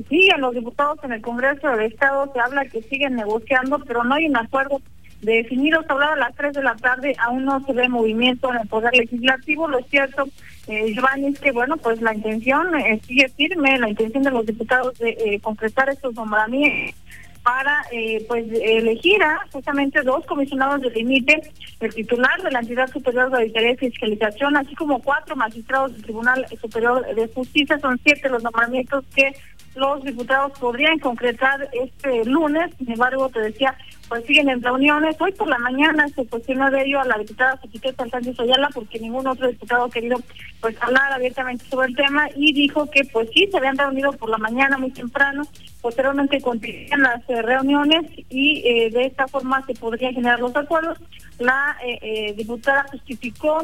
Siguen 0.09 0.41
los 0.41 0.55
diputados 0.55 0.99
en 1.05 1.13
el 1.13 1.23
Congreso 1.23 1.69
del 1.69 1.93
Estado, 1.93 2.31
se 2.33 2.41
habla 2.41 2.65
que 2.65 2.83
siguen 2.83 3.15
negociando, 3.15 3.79
pero 3.79 4.03
no 4.03 4.17
hay 4.17 4.27
un 4.27 4.37
acuerdo 4.37 4.81
definido. 5.23 5.83
Se 5.83 5.93
hablaba 5.93 6.15
a 6.15 6.17
las 6.17 6.35
3 6.35 6.53
de 6.53 6.63
la 6.63 6.75
tarde, 6.75 7.15
aún 7.25 7.45
no 7.45 7.65
se 7.65 7.73
ve 7.73 7.89
movimiento 7.89 8.53
en 8.53 8.61
el 8.61 8.69
Poder 8.69 8.93
Legislativo. 8.93 9.69
Lo 9.69 9.81
cierto 9.85 10.25
eh, 10.67 10.93
Giovanni, 10.93 11.29
es 11.29 11.39
que 11.39 11.53
bueno, 11.53 11.77
pues 11.77 12.01
la 12.01 12.15
intención 12.15 12.75
eh, 12.77 13.01
sigue 13.07 13.29
firme, 13.29 13.79
la 13.79 13.91
intención 13.91 14.25
de 14.25 14.31
los 14.31 14.47
diputados 14.47 14.99
de 14.99 15.11
eh, 15.11 15.41
concretar 15.41 15.89
estos 15.91 16.15
nombramientos 16.15 17.01
para 17.45 17.85
eh, 17.93 18.25
pues 18.27 18.47
elegir 18.51 19.23
a 19.23 19.47
justamente 19.53 20.01
dos 20.01 20.25
comisionados 20.25 20.81
de 20.81 20.91
límite, 20.91 21.43
el 21.79 21.95
titular 21.95 22.43
de 22.43 22.51
la 22.51 22.61
entidad 22.61 22.91
superior 22.91 23.31
de 23.31 23.37
auditoría 23.37 23.73
y 23.73 23.77
fiscalización, 23.77 24.57
así 24.57 24.75
como 24.75 25.01
cuatro 25.03 25.37
magistrados 25.37 25.93
del 25.93 26.03
Tribunal 26.03 26.47
Superior 26.59 27.05
de 27.15 27.29
Justicia, 27.29 27.79
son 27.79 28.01
siete 28.03 28.31
los 28.31 28.43
nombramientos 28.43 29.05
que 29.15 29.35
los 29.75 30.03
diputados 30.03 30.59
podrían 30.59 30.99
concretar 30.99 31.69
este 31.73 32.25
lunes, 32.25 32.71
sin 32.79 32.93
embargo 32.93 33.29
te 33.29 33.41
decía 33.41 33.77
pues 34.09 34.25
siguen 34.27 34.49
en 34.49 34.63
reuniones. 34.63 35.17
Hoy 35.21 35.33
por 35.33 35.49
la 35.49 35.59
mañana 35.59 36.09
se 36.09 36.27
cuestionó 36.27 36.71
de 36.71 36.83
ello 36.83 37.01
a 37.01 37.05
la 37.05 37.19
diputada 37.19 37.59
Sotiqueta 37.61 38.07
Sánchez 38.09 38.39
Ayala 38.39 38.69
porque 38.73 39.01
ningún 39.01 39.27
otro 39.27 39.49
diputado 39.49 39.85
ha 39.85 39.91
querido 39.91 40.19
pues 40.61 40.77
hablar 40.81 41.13
abiertamente 41.13 41.65
sobre 41.67 41.89
el 41.89 41.97
tema 41.97 42.29
y 42.37 42.53
dijo 42.53 42.91
que 42.91 43.05
pues 43.05 43.29
sí, 43.33 43.49
se 43.51 43.57
habían 43.57 43.77
reunido 43.77 44.13
por 44.13 44.31
la 44.31 44.39
mañana 44.39 44.79
muy 44.79 44.91
temprano, 44.91 45.45
posteriormente 45.81 46.41
continúan 46.41 47.03
las 47.03 47.29
eh, 47.29 47.43
reuniones 47.43 48.11
y 48.29 48.63
eh, 48.67 48.91
de 48.91 49.07
esta 49.07 49.27
forma 49.27 49.65
se 49.67 49.75
podrían 49.75 50.15
generar 50.15 50.41
los 50.41 50.55
acuerdos. 50.55 50.99
La 51.39 51.77
eh, 51.85 52.33
diputada 52.37 52.87
justificó 52.91 53.63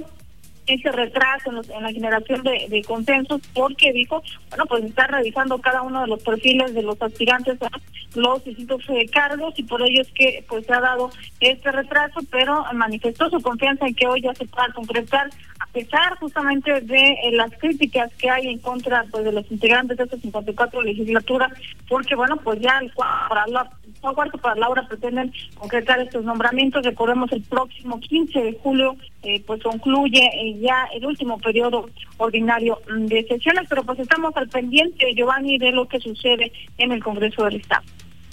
ese 0.67 0.93
retraso 0.93 1.51
en, 1.51 1.83
la 1.83 1.93
generación 1.93 2.43
de, 2.43 2.83
consensos 2.87 3.41
porque 3.55 3.93
dijo, 3.93 4.23
bueno, 4.49 4.67
pues 4.67 4.85
está 4.85 5.07
revisando 5.07 5.59
cada 5.59 5.83
uno 5.83 6.03
de 6.03 6.09
los 6.09 6.23
perfiles 6.23 6.75
de 6.75 6.83
los 6.83 7.01
aspirantes 7.01 7.61
a 7.63 7.71
los 8.15 8.45
distintos 8.45 8.83
eh, 8.89 9.07
cargos 9.13 9.55
y 9.57 9.63
por 9.63 9.83
ello 9.83 10.03
es 10.03 10.11
que 10.13 10.45
pues 10.49 10.67
se 10.67 10.73
ha 10.73 10.81
dado 10.81 11.11
este 11.41 11.71
retraso, 11.71 12.21
pero 12.31 12.65
manifestó 12.75 13.29
su 13.31 13.41
confianza 13.41 13.87
en 13.87 13.95
que 13.95 14.07
hoy 14.07 14.23
ya 14.23 14.35
se 14.35 14.47
pueda 14.47 14.73
concretar 14.75 15.31
pesar 15.73 16.19
justamente 16.19 16.81
de 16.81 16.97
eh, 16.97 17.33
las 17.33 17.53
críticas 17.59 18.11
que 18.19 18.29
hay 18.29 18.49
en 18.49 18.59
contra 18.59 19.05
pues 19.11 19.25
de 19.25 19.33
los 19.33 19.51
integrantes 19.51 19.97
de 19.97 20.05
esta 20.05 20.17
54 20.17 20.83
legislatura, 20.83 21.51
porque 21.89 22.15
bueno, 22.15 22.37
pues 22.39 22.61
ya 22.61 22.79
el 22.81 22.91
para 22.91 23.47
la, 23.47 23.71
cuarto 24.01 24.39
para 24.39 24.57
Laura 24.57 24.87
pretenden 24.89 25.33
concretar 25.55 26.01
estos 26.01 26.25
nombramientos. 26.25 26.85
Recordemos 26.85 27.31
el 27.33 27.43
próximo 27.43 28.01
15 28.01 28.41
de 28.41 28.59
julio 28.63 28.97
eh, 29.23 29.43
pues 29.47 29.63
concluye 29.63 30.25
eh, 30.25 30.59
ya 30.61 30.89
el 30.95 31.05
último 31.05 31.39
periodo 31.39 31.89
ordinario 32.17 32.81
mm, 32.91 33.07
de 33.07 33.27
sesiones, 33.29 33.67
pero 33.69 33.85
pues 33.85 33.99
estamos 33.99 34.37
al 34.37 34.49
pendiente, 34.49 35.15
Giovanni, 35.15 35.59
de 35.59 35.73
lo 35.73 35.87
que 35.87 36.01
sucede 36.01 36.53
en 36.79 36.93
el 36.93 37.03
Congreso 37.03 37.45
del 37.45 37.57
Estado. 37.57 37.83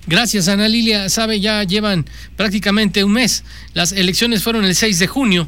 Gracias, 0.08 0.48
Ana 0.48 0.70
Lilia. 0.70 1.10
Sabe, 1.10 1.42
ya 1.42 1.64
llevan 1.64 2.06
prácticamente 2.38 3.04
un 3.04 3.12
mes. 3.12 3.44
Las 3.74 3.92
elecciones 3.92 4.42
fueron 4.42 4.64
el 4.64 4.74
6 4.74 5.00
de 5.00 5.08
junio. 5.08 5.48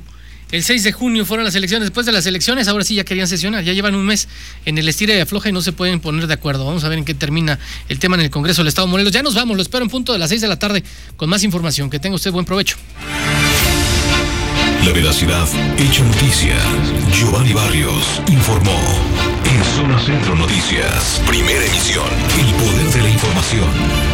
El 0.51 0.63
6 0.63 0.83
de 0.83 0.91
junio 0.91 1.25
fueron 1.25 1.45
las 1.45 1.53
elecciones. 1.53 1.87
Después 1.87 2.05
de 2.07 2.11
las 2.11 2.25
elecciones, 2.25 2.67
ahora 2.67 2.83
sí 2.83 2.95
ya 2.95 3.03
querían 3.03 3.27
sesionar. 3.27 3.63
Ya 3.63 3.73
llevan 3.73 3.93
un 3.93 4.05
mes 4.05 4.27
en 4.65 4.77
el 4.79 4.89
estira 4.89 5.15
y 5.15 5.19
afloja 5.19 5.49
y 5.49 5.51
no 5.51 5.61
se 5.61 5.73
pueden 5.73 5.99
poner 5.99 6.25
de 6.25 6.33
acuerdo. 6.33 6.65
Vamos 6.65 6.83
a 6.83 6.89
ver 6.89 6.97
en 6.97 7.05
qué 7.05 7.13
termina 7.13 7.59
el 7.87 7.99
tema 7.99 8.15
en 8.15 8.21
el 8.21 8.31
Congreso 8.31 8.61
del 8.61 8.69
Estado 8.69 8.87
Morelos. 8.87 9.13
Ya 9.13 9.21
nos 9.21 9.35
vamos, 9.35 9.55
lo 9.55 9.61
espero 9.61 9.83
en 9.83 9.91
punto 9.91 10.11
de 10.11 10.19
las 10.19 10.29
6 10.29 10.41
de 10.41 10.47
la 10.47 10.57
tarde 10.57 10.83
con 11.17 11.29
más 11.29 11.43
información. 11.43 11.89
Que 11.89 11.99
tenga 11.99 12.15
usted 12.15 12.31
buen 12.31 12.45
provecho. 12.45 12.77
La 14.85 14.91
veracidad 14.91 15.47
hecha 15.77 16.03
noticia. 16.03 16.55
Giovanni 17.13 17.53
Barrios 17.53 18.21
informó. 18.27 18.79
En 19.45 19.63
Zona 19.75 19.99
Centro 19.99 20.35
Noticias, 20.35 21.21
primera 21.27 21.63
emisión. 21.65 22.07
El 22.39 22.53
poder 22.55 22.93
de 22.93 23.01
la 23.03 23.09
información. 23.09 24.08